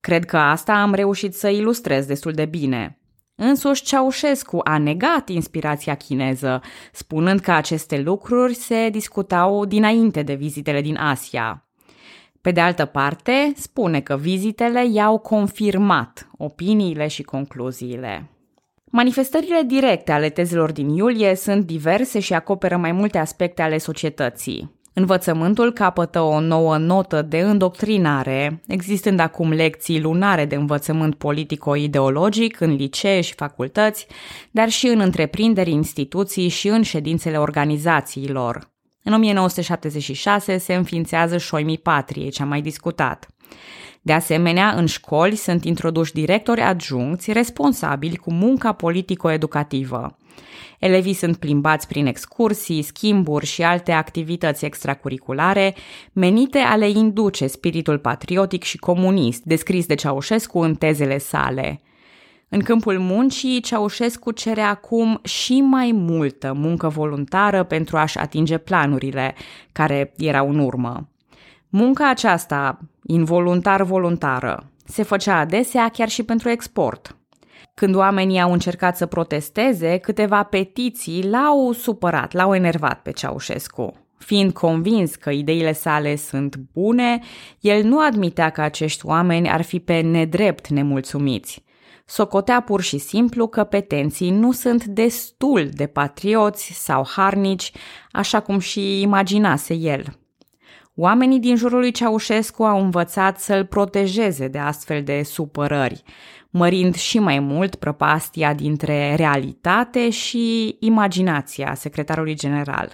Cred 0.00 0.24
că 0.24 0.36
asta 0.36 0.72
am 0.72 0.94
reușit 0.94 1.34
să 1.34 1.48
ilustrez 1.48 2.06
destul 2.06 2.32
de 2.32 2.44
bine. 2.44 2.99
Însuși 3.42 3.82
Ceaușescu 3.82 4.60
a 4.64 4.78
negat 4.78 5.28
inspirația 5.28 5.94
chineză, 5.94 6.60
spunând 6.92 7.40
că 7.40 7.52
aceste 7.52 8.00
lucruri 8.00 8.54
se 8.54 8.88
discutau 8.90 9.64
dinainte 9.64 10.22
de 10.22 10.34
vizitele 10.34 10.80
din 10.80 10.96
Asia. 10.96 11.68
Pe 12.40 12.50
de 12.50 12.60
altă 12.60 12.84
parte, 12.84 13.52
spune 13.56 14.00
că 14.00 14.16
vizitele 14.16 14.86
i-au 14.86 15.18
confirmat 15.18 16.30
opiniile 16.36 17.06
și 17.06 17.22
concluziile. 17.22 18.30
Manifestările 18.84 19.62
directe 19.66 20.12
ale 20.12 20.28
tezelor 20.28 20.72
din 20.72 20.88
iulie 20.88 21.34
sunt 21.34 21.66
diverse 21.66 22.20
și 22.20 22.34
acoperă 22.34 22.76
mai 22.76 22.92
multe 22.92 23.18
aspecte 23.18 23.62
ale 23.62 23.78
societății. 23.78 24.79
Învățământul 24.92 25.72
capătă 25.72 26.20
o 26.20 26.40
nouă 26.40 26.78
notă 26.78 27.22
de 27.22 27.40
îndoctrinare, 27.40 28.62
existând 28.66 29.20
acum 29.20 29.50
lecții 29.50 30.00
lunare 30.00 30.44
de 30.44 30.54
învățământ 30.54 31.14
politico-ideologic 31.14 32.60
în 32.60 32.74
licee 32.74 33.20
și 33.20 33.34
facultăți, 33.34 34.06
dar 34.50 34.68
și 34.68 34.86
în 34.86 35.00
întreprinderi, 35.00 35.70
instituții 35.70 36.48
și 36.48 36.68
în 36.68 36.82
ședințele 36.82 37.38
organizațiilor. 37.38 38.70
În 39.02 39.12
1976 39.12 40.56
se 40.56 40.74
înființează 40.74 41.36
șoimii 41.38 41.78
patriei, 41.78 42.30
ce 42.30 42.42
am 42.42 42.48
mai 42.48 42.60
discutat. 42.60 43.28
De 44.02 44.12
asemenea, 44.12 44.70
în 44.70 44.86
școli 44.86 45.34
sunt 45.34 45.64
introduși 45.64 46.12
directori 46.12 46.60
adjuncți 46.60 47.32
responsabili 47.32 48.16
cu 48.16 48.32
munca 48.32 48.72
politico-educativă. 48.72 50.16
Elevii 50.78 51.12
sunt 51.12 51.36
plimbați 51.36 51.86
prin 51.86 52.06
excursii, 52.06 52.82
schimburi 52.82 53.46
și 53.46 53.62
alte 53.62 53.92
activități 53.92 54.64
extracurriculare 54.64 55.74
menite 56.12 56.58
a 56.58 56.76
le 56.76 56.88
induce 56.88 57.46
spiritul 57.46 57.98
patriotic 57.98 58.62
și 58.62 58.78
comunist 58.78 59.42
descris 59.42 59.86
de 59.86 59.94
Ceaușescu 59.94 60.58
în 60.58 60.74
tezele 60.74 61.18
sale. 61.18 61.80
În 62.48 62.60
câmpul 62.60 62.98
muncii, 62.98 63.60
Ceaușescu 63.60 64.30
cere 64.30 64.60
acum 64.60 65.20
și 65.22 65.60
mai 65.60 65.92
multă 65.94 66.52
muncă 66.52 66.88
voluntară 66.88 67.62
pentru 67.62 67.96
a-și 67.96 68.18
atinge 68.18 68.58
planurile, 68.58 69.34
care 69.72 70.12
erau 70.16 70.48
în 70.48 70.58
urmă. 70.58 71.08
Munca 71.68 72.08
aceasta, 72.08 72.78
involuntar-voluntară, 73.02 74.70
se 74.84 75.02
făcea 75.02 75.38
adesea 75.38 75.88
chiar 75.88 76.08
și 76.08 76.22
pentru 76.22 76.48
export. 76.48 77.19
Când 77.80 77.94
oamenii 77.94 78.40
au 78.40 78.52
încercat 78.52 78.96
să 78.96 79.06
protesteze, 79.06 79.96
câteva 79.96 80.42
petiții 80.42 81.28
l-au 81.28 81.72
supărat, 81.72 82.32
l-au 82.32 82.54
enervat 82.54 83.02
pe 83.02 83.10
Ceaușescu. 83.10 83.92
Fiind 84.18 84.52
convins 84.52 85.14
că 85.14 85.30
ideile 85.30 85.72
sale 85.72 86.16
sunt 86.16 86.56
bune, 86.72 87.20
el 87.60 87.82
nu 87.82 88.00
admitea 88.00 88.50
că 88.50 88.60
acești 88.60 89.06
oameni 89.06 89.50
ar 89.50 89.62
fi 89.62 89.78
pe 89.78 90.00
nedrept 90.00 90.68
nemulțumiți. 90.68 91.64
Socotea 92.04 92.60
pur 92.60 92.80
și 92.80 92.98
simplu 92.98 93.46
că 93.46 93.64
petenții 93.64 94.30
nu 94.30 94.52
sunt 94.52 94.84
destul 94.84 95.68
de 95.72 95.86
patrioți 95.86 96.72
sau 96.72 97.06
harnici, 97.06 97.72
așa 98.10 98.40
cum 98.40 98.58
și 98.58 99.00
imaginase 99.00 99.74
el. 99.74 100.04
Oamenii 100.94 101.38
din 101.38 101.56
jurul 101.56 101.78
lui 101.78 101.90
Ceaușescu 101.90 102.62
au 102.62 102.82
învățat 102.82 103.40
să-l 103.40 103.66
protejeze 103.66 104.48
de 104.48 104.58
astfel 104.58 105.02
de 105.02 105.22
supărări, 105.22 106.02
mărind 106.50 106.94
și 106.94 107.18
mai 107.18 107.38
mult 107.38 107.74
prăpastia 107.74 108.54
dintre 108.54 109.14
realitate 109.14 110.10
și 110.10 110.76
imaginația 110.80 111.74
secretarului 111.74 112.34
general. 112.34 112.92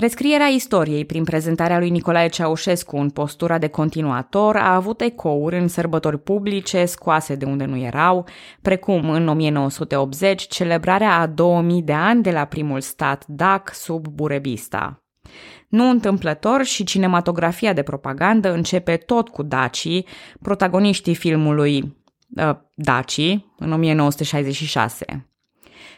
Rescrierea 0.00 0.46
istoriei 0.46 1.04
prin 1.04 1.24
prezentarea 1.24 1.78
lui 1.78 1.90
Nicolae 1.90 2.28
Ceaușescu 2.28 2.96
în 2.96 3.10
postura 3.10 3.58
de 3.58 3.66
continuator 3.66 4.56
a 4.56 4.74
avut 4.74 5.00
ecouri 5.00 5.58
în 5.58 5.68
sărbători 5.68 6.18
publice 6.18 6.84
scoase 6.84 7.34
de 7.34 7.44
unde 7.44 7.64
nu 7.64 7.76
erau, 7.76 8.26
precum 8.62 9.10
în 9.10 9.28
1980 9.28 10.46
celebrarea 10.46 11.18
a 11.18 11.26
2000 11.26 11.82
de 11.82 11.92
ani 11.92 12.22
de 12.22 12.30
la 12.30 12.44
primul 12.44 12.80
stat 12.80 13.24
DAC 13.26 13.74
sub 13.74 14.06
Burebista. 14.06 15.02
Nu 15.68 15.88
întâmplător 15.88 16.64
și 16.64 16.84
cinematografia 16.84 17.72
de 17.72 17.82
propagandă 17.82 18.52
începe 18.52 18.96
tot 18.96 19.28
cu 19.28 19.42
Daci, 19.42 20.02
protagoniștii 20.42 21.14
filmului 21.14 21.97
uh, 22.36 22.50
Daci, 22.74 23.38
în 23.58 23.72
1966. 23.72 25.28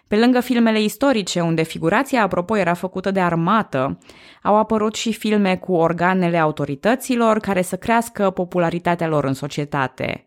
Pe 0.09 0.17
lângă 0.17 0.41
filmele 0.41 0.83
istorice, 0.83 1.41
unde 1.41 1.63
figurația, 1.63 2.23
apropo, 2.23 2.57
era 2.57 2.75
făcută 2.75 3.11
de 3.11 3.21
armată, 3.21 3.99
au 4.43 4.57
apărut 4.57 4.95
și 4.95 5.13
filme 5.13 5.57
cu 5.57 5.73
organele 5.73 6.39
autorităților 6.39 7.39
care 7.39 7.63
să 7.63 7.77
crească 7.77 8.31
popularitatea 8.31 9.09
lor 9.09 9.25
în 9.25 9.35
societate. 9.35 10.25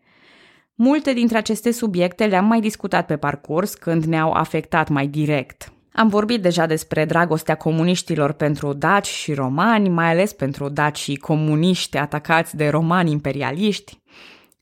Multe 0.74 1.12
dintre 1.12 1.38
aceste 1.38 1.70
subiecte 1.70 2.26
le-am 2.26 2.44
mai 2.44 2.60
discutat 2.60 3.06
pe 3.06 3.16
parcurs 3.16 3.74
când 3.74 4.04
ne-au 4.04 4.32
afectat 4.32 4.88
mai 4.88 5.06
direct. 5.06 5.72
Am 5.92 6.08
vorbit 6.08 6.42
deja 6.42 6.66
despre 6.66 7.04
dragostea 7.04 7.54
comuniștilor 7.54 8.32
pentru 8.32 8.72
daci 8.72 9.06
și 9.06 9.34
romani, 9.34 9.88
mai 9.88 10.10
ales 10.10 10.32
pentru 10.32 10.68
daci 10.68 11.18
comuniști 11.18 11.96
atacați 11.96 12.56
de 12.56 12.68
romani 12.68 13.10
imperialiști. 13.10 13.98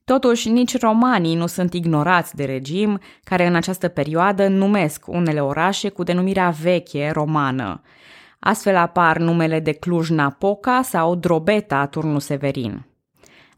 Totuși, 0.05 0.49
nici 0.49 0.79
romanii 0.79 1.35
nu 1.35 1.47
sunt 1.47 1.75
ignorați 1.75 2.37
de 2.37 2.45
regim, 2.45 3.01
care 3.25 3.47
în 3.47 3.55
această 3.55 3.89
perioadă 3.89 4.49
numesc 4.49 5.07
unele 5.07 5.41
orașe 5.41 5.89
cu 5.89 6.03
denumirea 6.03 6.55
veche 6.63 7.11
romană. 7.13 7.83
Astfel 8.39 8.77
apar 8.77 9.19
numele 9.19 9.61
de 9.61 9.73
Cluj-Napoca 9.73 10.83
sau 10.83 11.15
Drobeta 11.15 11.87
Turnu 11.87 12.19
Severin. 12.19 12.87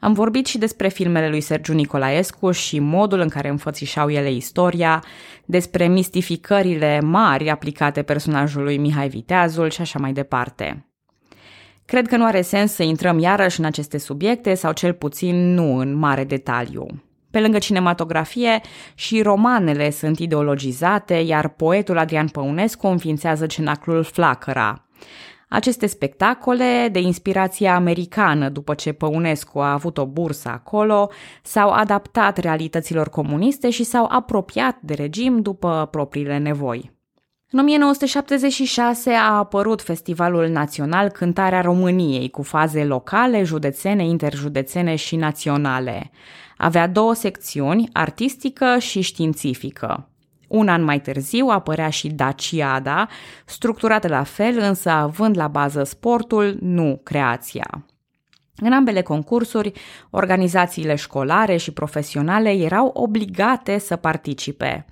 Am 0.00 0.12
vorbit 0.12 0.46
și 0.46 0.59
despre 0.59 0.88
filmele 0.88 1.28
lui 1.28 1.40
Sergiu 1.40 1.72
Nicolaescu 1.72 2.50
și 2.50 2.78
modul 2.78 3.20
în 3.20 3.28
care 3.28 3.48
înfățișau 3.48 4.11
ele 4.11 4.33
istoria, 4.33 5.04
despre 5.44 5.87
mistificările 5.87 7.00
mari 7.00 7.50
aplicate 7.50 8.02
personajului 8.02 8.76
Mihai 8.76 9.09
Viteazul 9.09 9.70
și 9.70 9.80
așa 9.80 9.98
mai 9.98 10.12
departe. 10.12 10.88
Cred 11.87 12.07
că 12.07 12.16
nu 12.16 12.25
are 12.25 12.40
sens 12.40 12.73
să 12.73 12.83
intrăm 12.83 13.18
iarăși 13.18 13.61
în 13.61 13.66
aceste 13.66 13.99
subiecte 13.99 14.55
sau 14.55 14.73
cel 14.73 14.92
puțin 14.92 15.55
nu 15.55 15.77
în 15.77 15.94
mare 15.94 16.25
detaliu. 16.25 16.87
Pe 17.31 17.40
lângă 17.40 17.59
cinematografie, 17.59 18.61
și 18.94 19.23
romanele 19.23 19.90
sunt 19.90 20.18
ideologizate, 20.18 21.14
iar 21.14 21.49
poetul 21.49 21.99
Adrian 21.99 22.29
Păunescu 22.29 22.87
înființează 22.87 23.47
cenaclul 23.47 24.03
Flacăra. 24.03 24.85
Aceste 25.49 25.87
spectacole, 25.87 26.88
de 26.92 27.01
inspirație 27.01 27.68
americană 27.68 28.49
după 28.49 28.75
ce 28.75 28.92
Păunescu 28.92 29.59
a 29.59 29.73
avut 29.73 29.99
o 29.99 30.07
bursă 30.07 30.49
acolo, 30.49 31.11
s-au 31.42 31.70
adaptat 31.70 32.38
realităților 32.38 33.09
comuniste 33.09 33.70
și 33.70 33.85
s-au 33.85 34.07
apropiat 34.11 34.77
de 34.81 34.94
regim 34.94 35.42
după 35.42 35.88
propriile 35.90 36.38
nevoi. 36.38 36.93
În 37.54 37.60
1976 37.60 39.10
a 39.10 39.36
apărut 39.36 39.82
Festivalul 39.82 40.48
Național 40.48 41.08
Cântarea 41.08 41.60
României 41.60 42.30
cu 42.30 42.42
faze 42.42 42.84
locale, 42.84 43.42
județene, 43.42 44.04
interjudețene 44.04 44.96
și 44.96 45.16
naționale. 45.16 46.10
Avea 46.56 46.86
două 46.86 47.14
secțiuni, 47.14 47.88
artistică 47.92 48.78
și 48.78 49.00
științifică. 49.00 50.08
Un 50.48 50.68
an 50.68 50.82
mai 50.82 51.00
târziu 51.00 51.46
apărea 51.46 51.88
și 51.88 52.08
Daciada, 52.08 53.08
structurată 53.44 54.08
la 54.08 54.22
fel, 54.22 54.58
însă 54.58 54.90
având 54.90 55.36
la 55.36 55.48
bază 55.48 55.82
sportul, 55.82 56.56
nu 56.60 57.00
creația. 57.02 57.84
În 58.56 58.72
ambele 58.72 59.02
concursuri, 59.02 59.72
organizațiile 60.10 60.94
școlare 60.94 61.56
și 61.56 61.72
profesionale 61.72 62.50
erau 62.50 62.90
obligate 62.94 63.78
să 63.78 63.96
participe. 63.96 64.86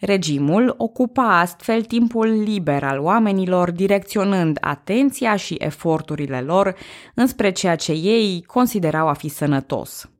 Regimul 0.00 0.74
ocupa 0.76 1.38
astfel 1.38 1.82
timpul 1.82 2.26
liber 2.26 2.84
al 2.84 2.98
oamenilor, 2.98 3.70
direcționând 3.70 4.58
atenția 4.60 5.36
și 5.36 5.54
eforturile 5.58 6.40
lor 6.40 6.74
înspre 7.14 7.50
ceea 7.52 7.76
ce 7.76 7.92
ei 7.92 8.44
considerau 8.46 9.08
a 9.08 9.12
fi 9.12 9.28
sănătos. 9.28 10.10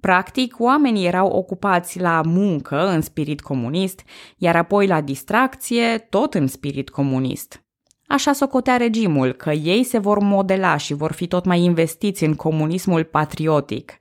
Practic, 0.00 0.54
oamenii 0.58 1.06
erau 1.06 1.28
ocupați 1.28 2.00
la 2.00 2.20
muncă 2.24 2.88
în 2.88 3.00
spirit 3.00 3.40
comunist, 3.40 4.02
iar 4.36 4.56
apoi 4.56 4.86
la 4.86 5.00
distracție, 5.00 5.98
tot 5.98 6.34
în 6.34 6.46
spirit 6.46 6.90
comunist. 6.90 7.60
Așa 8.06 8.32
socotea 8.32 8.76
regimul 8.76 9.32
că 9.32 9.52
ei 9.52 9.84
se 9.84 9.98
vor 9.98 10.18
modela 10.18 10.76
și 10.76 10.94
vor 10.94 11.12
fi 11.12 11.26
tot 11.26 11.44
mai 11.44 11.60
investiți 11.60 12.24
în 12.24 12.34
comunismul 12.34 13.04
patriotic. 13.04 13.98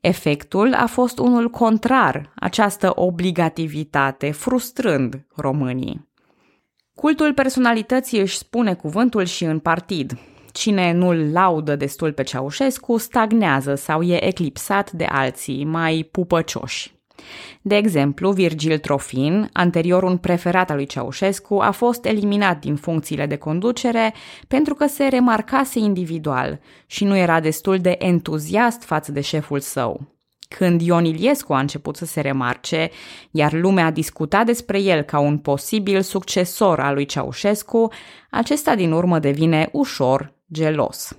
Efectul 0.00 0.74
a 0.74 0.86
fost 0.86 1.18
unul 1.18 1.48
contrar, 1.48 2.32
această 2.34 2.92
obligativitate, 2.94 4.30
frustrând 4.30 5.26
românii. 5.36 6.08
Cultul 6.94 7.34
personalității 7.34 8.20
își 8.20 8.36
spune 8.36 8.74
cuvântul 8.74 9.24
și 9.24 9.44
în 9.44 9.58
partid. 9.58 10.18
Cine 10.52 10.92
nu-l 10.92 11.32
laudă 11.32 11.76
destul 11.76 12.12
pe 12.12 12.22
Ceaușescu 12.22 12.96
stagnează 12.96 13.74
sau 13.74 14.02
e 14.02 14.24
eclipsat 14.26 14.92
de 14.92 15.04
alții 15.04 15.64
mai 15.64 16.08
pupăcioși. 16.10 16.99
De 17.62 17.76
exemplu, 17.76 18.30
Virgil 18.30 18.78
Trofin, 18.78 19.48
anterior 19.52 20.02
un 20.02 20.16
preferat 20.16 20.70
al 20.70 20.76
lui 20.76 20.86
Ceaușescu, 20.86 21.58
a 21.58 21.70
fost 21.70 22.04
eliminat 22.04 22.60
din 22.60 22.76
funcțiile 22.76 23.26
de 23.26 23.36
conducere 23.36 24.14
pentru 24.48 24.74
că 24.74 24.86
se 24.86 25.04
remarcase 25.04 25.78
individual 25.78 26.60
și 26.86 27.04
nu 27.04 27.16
era 27.16 27.40
destul 27.40 27.78
de 27.78 27.94
entuziast 27.98 28.82
față 28.82 29.12
de 29.12 29.20
șeful 29.20 29.60
său. 29.60 30.18
Când 30.56 30.80
Ion 30.80 31.04
Iliescu 31.04 31.52
a 31.52 31.58
început 31.58 31.96
să 31.96 32.04
se 32.04 32.20
remarce, 32.20 32.90
iar 33.30 33.52
lumea 33.52 33.86
a 33.86 33.90
discutat 33.90 34.46
despre 34.46 34.80
el 34.80 35.02
ca 35.02 35.18
un 35.18 35.38
posibil 35.38 36.02
succesor 36.02 36.80
al 36.80 36.94
lui 36.94 37.06
Ceaușescu, 37.06 37.92
acesta 38.30 38.74
din 38.74 38.92
urmă 38.92 39.18
devine 39.18 39.68
ușor 39.72 40.34
gelos. 40.52 41.16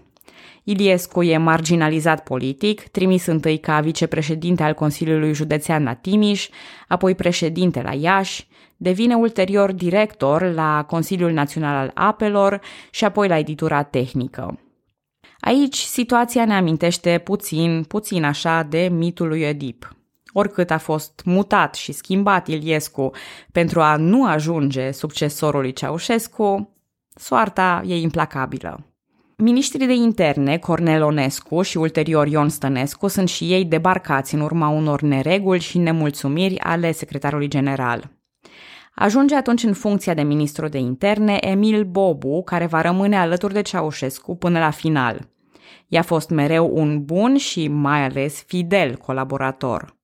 Iliescu 0.63 1.24
e 1.24 1.38
marginalizat 1.38 2.24
politic, 2.24 2.82
trimis 2.82 3.26
întâi 3.26 3.58
ca 3.58 3.80
vicepreședinte 3.80 4.63
al 4.63 4.74
Consiliului 4.74 5.34
Județean 5.34 5.84
la 5.84 5.93
Timiș, 5.93 6.50
apoi 6.88 7.15
președinte 7.15 7.82
la 7.82 7.93
Iași, 7.93 8.47
devine 8.78 9.15
ulterior 9.15 9.71
director 9.71 10.54
la 10.54 10.84
Consiliul 10.88 11.32
Național 11.32 11.76
al 11.76 11.91
Apelor 11.93 12.62
și 12.91 13.06
apoi 13.06 13.28
la 13.28 13.38
editura 13.38 13.84
tehnică. 13.84 14.60
Aici 15.39 15.78
situația 15.78 16.45
ne 16.45 16.54
amintește 16.54 17.21
puțin, 17.24 17.84
puțin 17.84 18.24
așa 18.24 18.63
de 18.63 18.89
mitul 18.91 19.28
lui 19.28 19.41
Edip. 19.41 19.95
Oricât 20.34 20.71
a 20.71 20.78
fost 20.78 21.21
mutat 21.26 21.76
și 21.76 21.91
schimbat 21.91 22.47
Iliescu 22.47 23.12
pentru 23.52 23.82
a 23.82 23.95
nu 23.95 24.26
ajunge 24.26 24.91
succesorului 24.91 25.74
Ceaușescu, 25.74 26.76
soarta 27.15 27.84
e 27.86 27.95
implacabilă. 27.95 28.90
Ministrii 29.43 29.88
de 29.88 29.93
interne, 29.93 30.58
Cornel 30.58 31.04
Onescu 31.04 31.62
și 31.62 31.77
ulterior 31.77 32.27
Ion 32.27 32.49
Stănescu, 32.49 33.08
sunt 33.08 33.30
și 33.30 33.51
ei 33.51 33.65
debarcați 33.65 34.34
în 34.36 34.41
urma 34.41 34.67
unor 34.67 35.01
nereguli 35.01 35.60
și 35.60 35.77
nemulțumiri 35.77 36.60
ale 36.60 36.91
secretarului 36.91 37.47
general. 37.47 38.12
Ajunge 38.95 39.36
atunci 39.36 39.63
în 39.63 39.73
funcția 39.73 40.13
de 40.13 40.21
ministru 40.21 40.67
de 40.67 40.77
interne 40.77 41.38
Emil 41.39 41.84
Bobu, 41.84 42.43
care 42.43 42.65
va 42.65 42.82
rămâne 42.82 43.17
alături 43.17 43.54
de 43.54 43.62
Ceaușescu 43.62 44.36
până 44.36 44.60
la 44.60 44.69
final. 44.69 45.30
I-a 45.88 46.01
fost 46.01 46.30
mereu 46.30 46.71
un 46.73 47.04
bun 47.06 47.38
și 47.38 47.67
mai 47.67 48.04
ales 48.04 48.43
fidel 48.47 48.95
colaborator. 48.95 49.99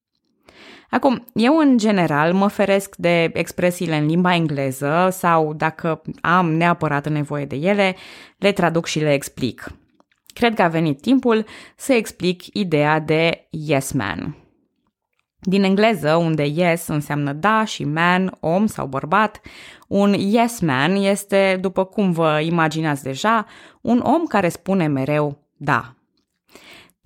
Acum, 0.89 1.26
eu 1.34 1.58
în 1.58 1.78
general 1.78 2.34
mă 2.34 2.47
feresc 2.47 2.95
de 2.95 3.30
expresiile 3.34 3.95
în 3.95 4.06
limba 4.06 4.36
engleză 4.36 5.08
sau 5.12 5.54
dacă 5.54 6.02
am 6.21 6.54
neapărat 6.54 7.08
nevoie 7.08 7.45
de 7.45 7.56
ele, 7.56 7.95
le 8.38 8.52
traduc 8.52 8.86
și 8.86 9.00
le 9.00 9.13
explic. 9.13 9.71
Cred 10.34 10.54
că 10.54 10.62
a 10.62 10.67
venit 10.67 11.02
timpul 11.02 11.45
să 11.76 11.93
explic 11.93 12.43
ideea 12.54 13.00
de 13.00 13.47
yes 13.50 13.91
man. 13.91 14.38
Din 15.39 15.63
engleză, 15.63 16.15
unde 16.15 16.45
yes 16.45 16.88
înseamnă 16.88 17.34
da 17.34 17.65
și 17.65 17.84
man, 17.84 18.38
om 18.39 18.65
sau 18.65 18.88
bărbat, 18.88 19.41
un 19.88 20.13
yes 20.13 20.60
man 20.60 20.95
este, 20.95 21.58
după 21.62 21.86
cum 21.86 22.12
vă 22.12 22.39
imaginați 22.43 23.04
deja, 23.04 23.45
un 23.82 24.00
om 24.00 24.26
care 24.26 24.50
spune 24.50 24.88
mereu 24.88 25.45
da. 25.58 25.97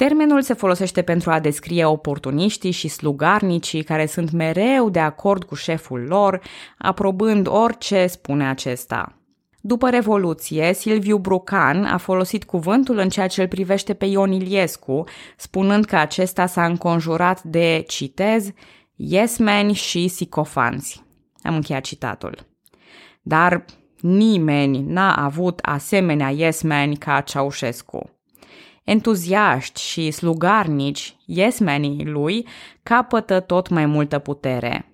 Termenul 0.07 0.41
se 0.41 0.53
folosește 0.53 1.01
pentru 1.01 1.31
a 1.31 1.39
descrie 1.39 1.85
oportuniștii 1.85 2.71
și 2.71 2.87
slugarnicii 2.87 3.83
care 3.83 4.05
sunt 4.05 4.31
mereu 4.31 4.89
de 4.89 4.99
acord 4.99 5.43
cu 5.43 5.55
șeful 5.55 5.99
lor, 5.99 6.41
aprobând 6.77 7.47
orice 7.47 8.07
spune 8.07 8.49
acesta. 8.49 9.17
După 9.59 9.89
Revoluție, 9.89 10.73
Silviu 10.73 11.17
Brucan 11.17 11.85
a 11.85 11.97
folosit 11.97 12.43
cuvântul 12.43 12.97
în 12.97 13.09
ceea 13.09 13.27
ce 13.27 13.41
îl 13.41 13.47
privește 13.47 13.93
pe 13.93 14.05
Ion 14.05 14.31
Iliescu, 14.31 15.03
spunând 15.37 15.85
că 15.85 15.95
acesta 15.95 16.45
s-a 16.45 16.65
înconjurat 16.65 17.43
de, 17.43 17.83
citez, 17.87 18.51
yesmeni 18.95 19.73
și 19.73 20.07
sicofanți. 20.07 21.03
Am 21.41 21.55
încheiat 21.55 21.83
citatul. 21.83 22.47
Dar 23.21 23.65
Nimeni 23.99 24.81
n-a 24.81 25.13
avut 25.13 25.59
asemenea 25.61 26.29
yes 26.29 26.61
ca 26.99 27.21
Ceaușescu. 27.21 28.20
Entuziaști 28.83 29.81
și 29.81 30.11
slugarnici, 30.11 31.15
yes 31.25 31.59
lui 32.03 32.47
capătă 32.83 33.39
tot 33.39 33.69
mai 33.69 33.85
multă 33.85 34.19
putere. 34.19 34.85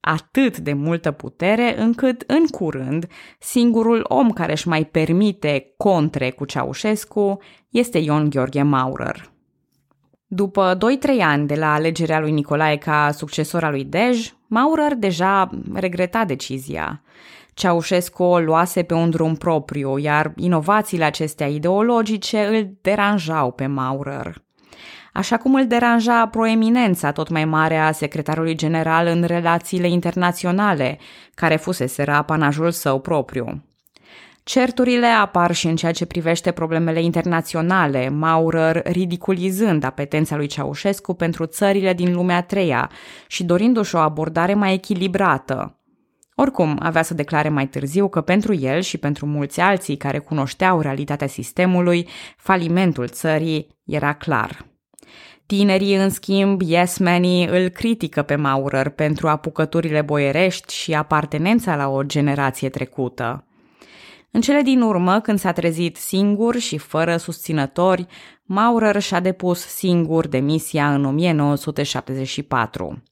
Atât 0.00 0.58
de 0.58 0.72
multă 0.72 1.10
putere 1.10 1.80
încât, 1.80 2.24
în 2.26 2.46
curând, 2.46 3.06
singurul 3.38 4.04
om 4.08 4.30
care 4.30 4.52
își 4.52 4.68
mai 4.68 4.84
permite 4.84 5.74
contre 5.76 6.30
cu 6.30 6.44
Ceaușescu 6.44 7.38
este 7.70 7.98
Ion 7.98 8.30
Gheorghe 8.30 8.62
Maurer. 8.62 9.30
După 10.26 10.78
2-3 11.18 11.20
ani 11.20 11.46
de 11.46 11.54
la 11.54 11.72
alegerea 11.72 12.20
lui 12.20 12.30
Nicolae 12.30 12.76
ca 12.76 13.10
succesor 13.12 13.64
al 13.64 13.70
lui 13.70 13.84
Dej, 13.84 14.32
Maurer 14.46 14.94
deja 14.94 15.50
regreta 15.72 16.24
decizia. 16.24 17.02
Ceaușescu 17.56 18.22
o 18.22 18.38
luase 18.38 18.82
pe 18.82 18.94
un 18.94 19.10
drum 19.10 19.34
propriu, 19.34 19.98
iar 19.98 20.32
inovațiile 20.36 21.04
acestea 21.04 21.46
ideologice 21.46 22.44
îl 22.44 22.70
deranjau 22.80 23.52
pe 23.52 23.66
Maurer. 23.66 24.44
Așa 25.12 25.36
cum 25.36 25.54
îl 25.54 25.66
deranja 25.66 26.26
proeminența 26.26 27.12
tot 27.12 27.28
mai 27.28 27.44
mare 27.44 27.76
a 27.76 27.92
secretarului 27.92 28.54
general 28.54 29.06
în 29.06 29.22
relațiile 29.22 29.88
internaționale, 29.88 30.98
care 31.34 31.56
fusese 31.56 32.02
apanajul 32.02 32.70
său 32.70 33.00
propriu. 33.00 33.62
Certurile 34.42 35.06
apar 35.06 35.54
și 35.54 35.66
în 35.66 35.76
ceea 35.76 35.92
ce 35.92 36.06
privește 36.06 36.50
problemele 36.50 37.02
internaționale, 37.02 38.08
Maurer 38.08 38.82
ridiculizând 38.84 39.84
apetența 39.84 40.36
lui 40.36 40.46
Ceaușescu 40.46 41.14
pentru 41.14 41.46
țările 41.46 41.92
din 41.92 42.12
lumea 42.12 42.42
treia 42.42 42.90
și 43.26 43.44
dorindu-și 43.44 43.94
o 43.94 43.98
abordare 43.98 44.54
mai 44.54 44.72
echilibrată. 44.72 45.75
Oricum, 46.38 46.76
avea 46.80 47.02
să 47.02 47.14
declare 47.14 47.48
mai 47.48 47.68
târziu 47.68 48.08
că 48.08 48.20
pentru 48.20 48.54
el 48.54 48.80
și 48.80 48.98
pentru 48.98 49.26
mulți 49.26 49.60
alții 49.60 49.96
care 49.96 50.18
cunoșteau 50.18 50.80
realitatea 50.80 51.26
sistemului, 51.26 52.08
falimentul 52.36 53.08
țării 53.08 53.66
era 53.84 54.12
clar. 54.12 54.66
Tinerii, 55.46 55.94
în 55.94 56.10
schimb, 56.10 56.60
yes 56.60 56.96
îl 57.48 57.68
critică 57.68 58.22
pe 58.22 58.34
Maurer 58.34 58.88
pentru 58.88 59.28
apucăturile 59.28 60.02
boierești 60.02 60.74
și 60.74 60.94
apartenența 60.94 61.76
la 61.76 61.88
o 61.88 62.02
generație 62.02 62.68
trecută. 62.68 63.46
În 64.30 64.40
cele 64.40 64.60
din 64.60 64.80
urmă, 64.80 65.20
când 65.20 65.38
s-a 65.38 65.52
trezit 65.52 65.96
singur 65.96 66.56
și 66.56 66.78
fără 66.78 67.16
susținători, 67.16 68.06
Maurer 68.42 69.00
și-a 69.00 69.20
depus 69.20 69.66
singur 69.66 70.26
demisia 70.26 70.94
în 70.94 71.04
1974. 71.04 73.02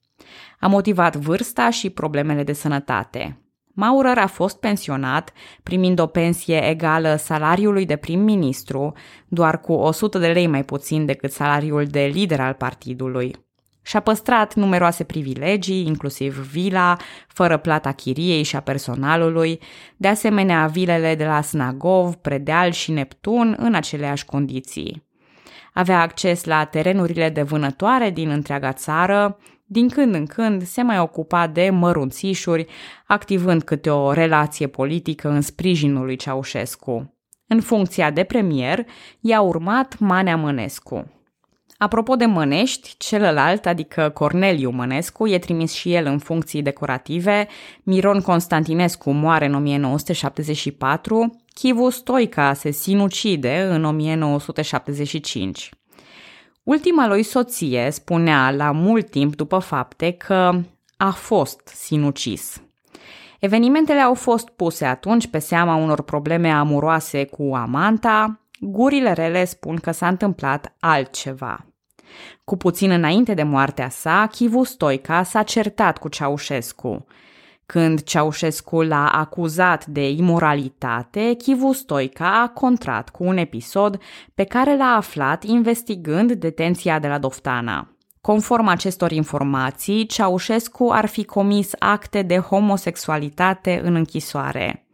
A 0.65 0.67
motivat 0.67 1.15
vârsta 1.15 1.69
și 1.69 1.89
problemele 1.89 2.43
de 2.43 2.53
sănătate. 2.53 3.39
Maurer 3.73 4.17
a 4.17 4.27
fost 4.27 4.59
pensionat, 4.59 5.33
primind 5.63 5.99
o 5.99 6.05
pensie 6.05 6.69
egală 6.69 7.15
salariului 7.15 7.85
de 7.85 7.95
prim-ministru, 7.95 8.93
doar 9.27 9.61
cu 9.61 9.73
100 9.73 10.17
de 10.17 10.27
lei 10.27 10.47
mai 10.47 10.63
puțin 10.63 11.05
decât 11.05 11.31
salariul 11.31 11.85
de 11.85 12.11
lider 12.13 12.39
al 12.39 12.53
partidului. 12.53 13.35
Și-a 13.81 13.99
păstrat 13.99 14.53
numeroase 14.53 15.03
privilegii, 15.03 15.85
inclusiv 15.85 16.51
vila, 16.51 16.97
fără 17.27 17.57
plata 17.57 17.91
chiriei 17.91 18.43
și 18.43 18.55
a 18.55 18.59
personalului, 18.59 19.59
de 19.97 20.07
asemenea 20.07 20.67
vilele 20.67 21.15
de 21.15 21.25
la 21.25 21.41
Snagov, 21.41 22.13
Predeal 22.13 22.71
și 22.71 22.91
Neptun 22.91 23.55
în 23.59 23.73
aceleași 23.73 24.25
condiții. 24.25 25.03
Avea 25.73 26.01
acces 26.01 26.43
la 26.43 26.63
terenurile 26.63 27.29
de 27.29 27.41
vânătoare 27.41 28.09
din 28.09 28.29
întreaga 28.29 28.73
țară, 28.73 29.37
din 29.67 29.89
când 29.89 30.13
în 30.13 30.25
când 30.25 30.63
se 30.63 30.81
mai 30.81 30.99
ocupa 30.99 31.47
de 31.47 31.69
mărunțișuri, 31.69 32.65
activând 33.05 33.63
câte 33.63 33.89
o 33.89 34.11
relație 34.11 34.67
politică 34.67 35.29
în 35.29 35.41
sprijinul 35.41 36.05
lui 36.05 36.15
Ceaușescu. 36.15 37.13
În 37.47 37.61
funcția 37.61 38.11
de 38.11 38.23
premier 38.23 38.85
i-a 39.19 39.41
urmat 39.41 39.99
Manea 39.99 40.35
Mănescu. 40.35 41.09
Apropo 41.77 42.15
de 42.15 42.25
Mănești, 42.25 42.95
celălalt, 42.97 43.65
adică 43.65 44.09
Corneliu 44.13 44.69
Mănescu, 44.69 45.27
e 45.27 45.39
trimis 45.39 45.73
și 45.73 45.93
el 45.93 46.05
în 46.05 46.17
funcții 46.17 46.61
decorative, 46.61 47.47
Miron 47.83 48.21
Constantinescu 48.21 49.11
moare 49.11 49.45
în 49.45 49.53
1974, 49.53 51.41
Chivu 51.53 51.89
Stoica 51.89 52.53
se 52.53 52.71
sinucide 52.71 53.67
în 53.69 53.83
1975. 53.83 55.69
Ultima 56.65 57.07
lui 57.07 57.23
soție 57.23 57.89
spunea 57.91 58.51
la 58.51 58.71
mult 58.71 59.09
timp 59.09 59.35
după 59.35 59.59
fapte 59.59 60.11
că 60.11 60.61
a 60.97 61.09
fost 61.11 61.67
sinucis. 61.67 62.61
Evenimentele 63.39 63.99
au 63.99 64.13
fost 64.13 64.49
puse 64.49 64.85
atunci 64.85 65.27
pe 65.27 65.39
seama 65.39 65.75
unor 65.75 66.01
probleme 66.01 66.51
amuroase 66.51 67.25
cu 67.25 67.53
amanta, 67.53 68.39
gurile 68.59 69.13
rele 69.13 69.45
spun 69.45 69.75
că 69.75 69.91
s-a 69.91 70.07
întâmplat 70.07 70.75
altceva. 70.79 71.65
Cu 72.43 72.57
puțin 72.57 72.91
înainte 72.91 73.33
de 73.33 73.43
moartea 73.43 73.89
sa, 73.89 74.27
Chivu 74.31 74.63
Stoica 74.63 75.23
s-a 75.23 75.43
certat 75.43 75.97
cu 75.97 76.07
Ceaușescu. 76.07 77.05
Când 77.65 78.03
Ceaușescu 78.03 78.81
l-a 78.81 79.07
acuzat 79.07 79.85
de 79.85 80.09
imoralitate, 80.09 81.33
Chivu 81.37 81.71
Stoica 81.71 82.41
a 82.41 82.47
contrat 82.47 83.09
cu 83.09 83.23
un 83.23 83.37
episod 83.37 84.01
pe 84.33 84.43
care 84.43 84.77
l-a 84.77 84.95
aflat 84.95 85.43
investigând 85.43 86.31
detenția 86.31 86.99
de 86.99 87.07
la 87.07 87.17
Doftana. 87.17 87.89
Conform 88.21 88.67
acestor 88.67 89.11
informații, 89.11 90.05
Ceaușescu 90.05 90.89
ar 90.91 91.05
fi 91.05 91.23
comis 91.23 91.71
acte 91.79 92.21
de 92.21 92.37
homosexualitate 92.37 93.81
în 93.83 93.95
închisoare. 93.95 94.87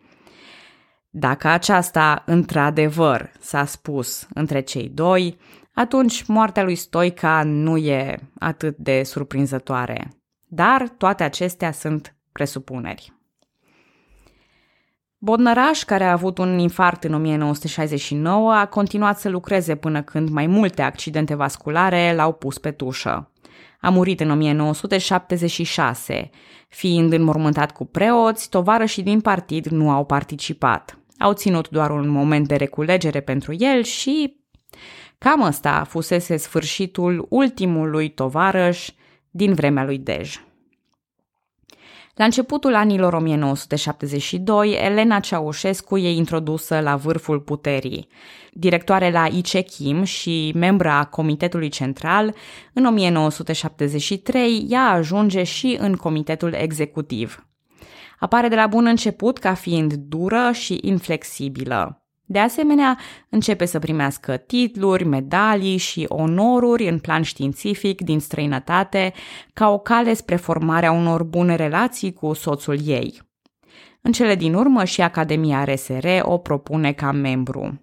Dacă 1.10 1.48
aceasta 1.48 2.24
într-adevăr 2.26 3.32
s-a 3.40 3.66
spus 3.66 4.28
între 4.34 4.62
cei 4.62 4.90
doi, 4.94 5.38
atunci 5.74 6.24
moartea 6.24 6.64
lui 6.64 6.76
Stoica 6.76 7.44
nu 7.44 7.78
e 7.78 8.20
atât 8.40 8.78
de 8.78 9.04
surprinzătoare. 9.04 10.08
Dar 10.48 10.88
toate 10.88 11.24
acestea 11.24 11.72
sunt 11.72 12.16
presupuneri. 12.32 13.14
Bodnăraș, 15.18 15.84
care 15.84 16.04
a 16.04 16.12
avut 16.12 16.38
un 16.38 16.60
infart 16.60 17.04
în 17.04 17.14
1969, 17.14 18.54
a 18.54 18.66
continuat 18.66 19.20
să 19.20 19.30
lucreze 19.30 19.76
până 19.76 20.02
când 20.02 20.30
mai 20.30 20.48
multe 20.48 20.82
accidente 20.82 21.36
vasculare 21.36 22.14
l-au 22.16 22.34
pus 22.34 22.58
pe 22.58 22.72
tușă. 22.72 23.32
A 23.82 23.90
murit 23.90 24.20
în 24.20 24.30
1976. 24.30 26.30
Fiind 26.70 27.14
înmormântat 27.14 27.72
cu 27.72 27.86
preoți, 27.86 28.50
tovarășii 28.50 29.04
din 29.04 29.22
partid 29.22 29.66
nu 29.66 29.90
au 29.90 30.06
participat. 30.06 30.98
Au 31.18 31.34
ținut 31.34 31.70
doar 31.70 31.92
un 31.92 32.08
moment 32.08 32.48
de 32.48 32.56
reculegere 32.56 33.20
pentru 33.20 33.56
el 33.58 33.84
și 33.84 34.40
cam 35.18 35.42
ăsta 35.42 35.84
fusese 35.84 36.38
sfârșitul 36.38 37.26
ultimului 37.30 38.10
tovarăș 38.10 38.90
din 39.30 39.54
vremea 39.54 39.84
lui 39.84 39.98
Dej. 39.98 40.40
La 42.16 42.24
începutul 42.24 42.76
anilor 42.76 43.14
1972, 43.14 44.78
Elena 44.82 45.20
Ceaușescu 45.20 45.98
e 45.98 46.10
introdusă 46.10 46.80
la 46.80 46.96
vârful 46.96 47.40
puterii. 47.40 48.08
Directoare 48.54 49.12
la 49.12 49.26
IC 49.26 49.66
Kim 49.66 50.04
și 50.04 50.52
membra 50.56 50.98
a 50.98 51.06
Comitetului 51.06 51.70
Central, 51.70 52.36
în 52.74 52.86
1973 52.86 54.66
ea 54.70 54.90
ajunge 54.90 55.44
și 55.44 55.78
în 55.80 55.96
Comitetul 55.96 56.54
Executiv. 56.54 57.46
Apare 58.20 58.48
de 58.48 58.56
la 58.56 58.68
bun 58.68 58.86
început 58.86 59.38
ca 59.38 59.54
fiind 59.54 59.94
dură 59.94 60.52
și 60.52 60.80
inflexibilă. 60.82 62.01
De 62.32 62.40
asemenea, 62.40 62.98
începe 63.30 63.66
să 63.66 63.80
primească 63.80 64.38
titluri, 64.38 65.04
medalii 65.04 65.78
și 65.78 66.06
onoruri 66.08 66.88
în 66.88 67.00
plan 67.00 67.22
științific 67.22 68.02
din 68.02 68.20
străinătate 68.20 69.14
ca 69.54 69.70
o 69.70 69.78
cale 69.78 70.14
spre 70.14 70.36
formarea 70.36 70.92
unor 70.92 71.24
bune 71.24 71.56
relații 71.56 72.14
cu 72.14 72.34
soțul 72.34 72.78
ei. 72.86 73.22
În 74.02 74.12
cele 74.12 74.36
din 74.36 74.54
urmă 74.54 74.84
și 74.84 75.02
Academia 75.02 75.64
RSR 75.64 76.08
o 76.22 76.38
propune 76.38 76.92
ca 76.92 77.12
membru. 77.12 77.82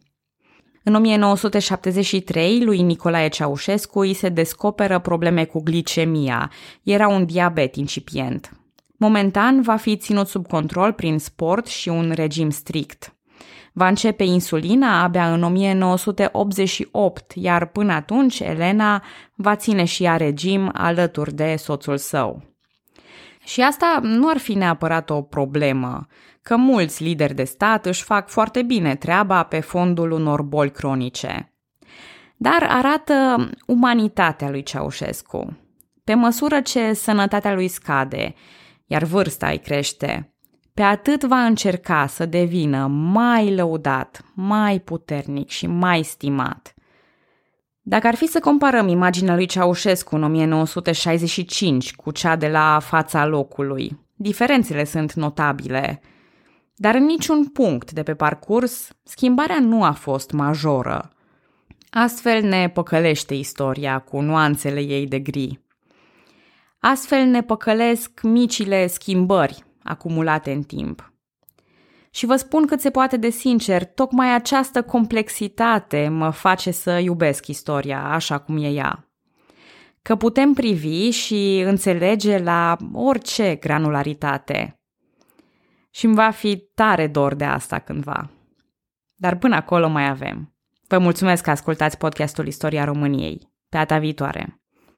În 0.85 0.95
1973, 0.95 2.65
lui 2.65 2.83
Nicolae 2.83 3.29
Ceaușescu 3.29 4.01
îi 4.01 4.15
se 4.15 4.29
descoperă 4.29 4.99
probleme 4.99 5.45
cu 5.45 5.61
glicemia. 5.63 6.51
Era 6.83 7.09
un 7.09 7.25
diabet 7.25 7.77
incipient. 7.77 8.53
Momentan 8.97 9.63
va 9.63 9.77
fi 9.77 9.97
ținut 9.97 10.29
sub 10.29 10.47
control 10.47 10.93
prin 10.93 11.19
sport 11.19 11.67
și 11.67 11.89
un 11.89 12.11
regim 12.15 12.51
strict. 12.51 13.13
Va 13.79 13.89
începe 13.89 14.25
insulina 14.25 15.03
abia 15.03 15.33
în 15.33 15.43
1988, 15.43 17.33
iar 17.35 17.67
până 17.67 17.93
atunci 17.93 18.41
Elena 18.41 19.03
va 19.35 19.57
ține 19.57 19.85
și 19.85 20.05
ea 20.05 20.17
regim 20.17 20.71
alături 20.73 21.35
de 21.35 21.57
soțul 21.57 21.97
său. 21.97 22.43
Și 23.45 23.61
asta 23.61 23.99
nu 24.03 24.29
ar 24.29 24.39
fi 24.39 24.55
neapărat 24.55 25.11
o 25.11 25.23
problemă, 25.23 26.07
că 26.43 26.57
mulți 26.57 27.03
lideri 27.03 27.35
de 27.35 27.45
stat 27.45 27.87
își 27.87 28.03
fac 28.03 28.29
foarte 28.29 28.63
bine 28.63 28.95
treaba 28.95 29.43
pe 29.43 29.61
fondul 29.61 30.11
unor 30.11 30.43
boli 30.43 30.71
cronice. 30.71 31.55
Dar 32.37 32.67
arată 32.69 33.49
umanitatea 33.67 34.51
lui 34.51 34.63
Ceaușescu. 34.63 35.59
Pe 36.05 36.15
măsură 36.15 36.61
ce 36.61 36.93
sănătatea 36.93 37.55
lui 37.55 37.69
scade, 37.69 38.35
iar 38.87 39.03
vârsta 39.03 39.49
îi 39.49 39.59
crește, 39.59 40.33
pe 40.79 40.85
atât 40.85 41.25
va 41.25 41.45
încerca 41.45 42.07
să 42.07 42.27
devină 42.27 42.87
mai 42.87 43.55
lăudat, 43.55 44.25
mai 44.35 44.79
puternic 44.79 45.49
și 45.49 45.67
mai 45.67 46.03
stimat. 46.03 46.75
Dacă 47.83 48.07
ar 48.07 48.15
fi 48.15 48.27
să 48.27 48.41
comparăm 48.41 48.89
imaginea 48.89 49.35
lui 49.35 49.47
Ceaușescu 49.47 50.15
în 50.15 50.23
1965 50.23 51.95
cu 51.95 52.11
cea 52.11 52.37
de 52.37 52.49
la 52.49 52.79
fața 52.83 53.27
locului, 53.27 53.99
diferențele 54.15 54.85
sunt 54.85 55.13
notabile. 55.13 56.01
Dar 56.75 56.95
în 56.95 57.05
niciun 57.05 57.47
punct 57.47 57.93
de 57.93 58.03
pe 58.03 58.15
parcurs, 58.15 58.89
schimbarea 59.03 59.61
nu 59.61 59.85
a 59.85 59.93
fost 59.93 60.31
majoră. 60.31 61.13
Astfel 61.91 62.43
ne 62.43 62.69
păcălește 62.69 63.35
istoria 63.35 63.99
cu 63.99 64.21
nuanțele 64.21 64.81
ei 64.81 65.07
de 65.07 65.19
gri. 65.19 65.61
Astfel 66.79 67.25
ne 67.25 67.43
păcălesc 67.43 68.21
micile 68.23 68.87
schimbări 68.87 69.67
acumulate 69.89 70.53
în 70.53 70.63
timp. 70.63 71.13
Și 72.11 72.27
vă 72.27 72.37
spun 72.37 72.67
cât 72.67 72.81
se 72.81 72.91
poate 72.91 73.17
de 73.17 73.31
sincer, 73.31 73.85
tocmai 73.85 74.35
această 74.35 74.83
complexitate 74.83 76.09
mă 76.09 76.31
face 76.31 76.71
să 76.71 76.99
iubesc 76.99 77.47
istoria 77.47 78.05
așa 78.05 78.39
cum 78.39 78.57
e 78.57 78.69
ea. 78.69 79.13
Că 80.03 80.17
putem 80.17 80.53
privi 80.53 81.11
și 81.11 81.63
înțelege 81.67 82.39
la 82.39 82.77
orice 82.93 83.55
granularitate. 83.55 84.81
Și 85.91 86.05
îmi 86.05 86.15
va 86.15 86.31
fi 86.31 86.57
tare 86.75 87.07
dor 87.07 87.35
de 87.35 87.45
asta 87.45 87.79
cândva. 87.79 88.31
Dar 89.15 89.37
până 89.37 89.55
acolo 89.55 89.89
mai 89.89 90.09
avem. 90.09 90.57
Vă 90.87 90.99
mulțumesc 90.99 91.43
că 91.43 91.51
ascultați 91.51 91.99
podcastul 91.99 92.47
Istoria 92.47 92.85
României. 92.85 93.39
Pe 93.69 93.77
data 93.77 93.99
viitoare! 93.99 94.58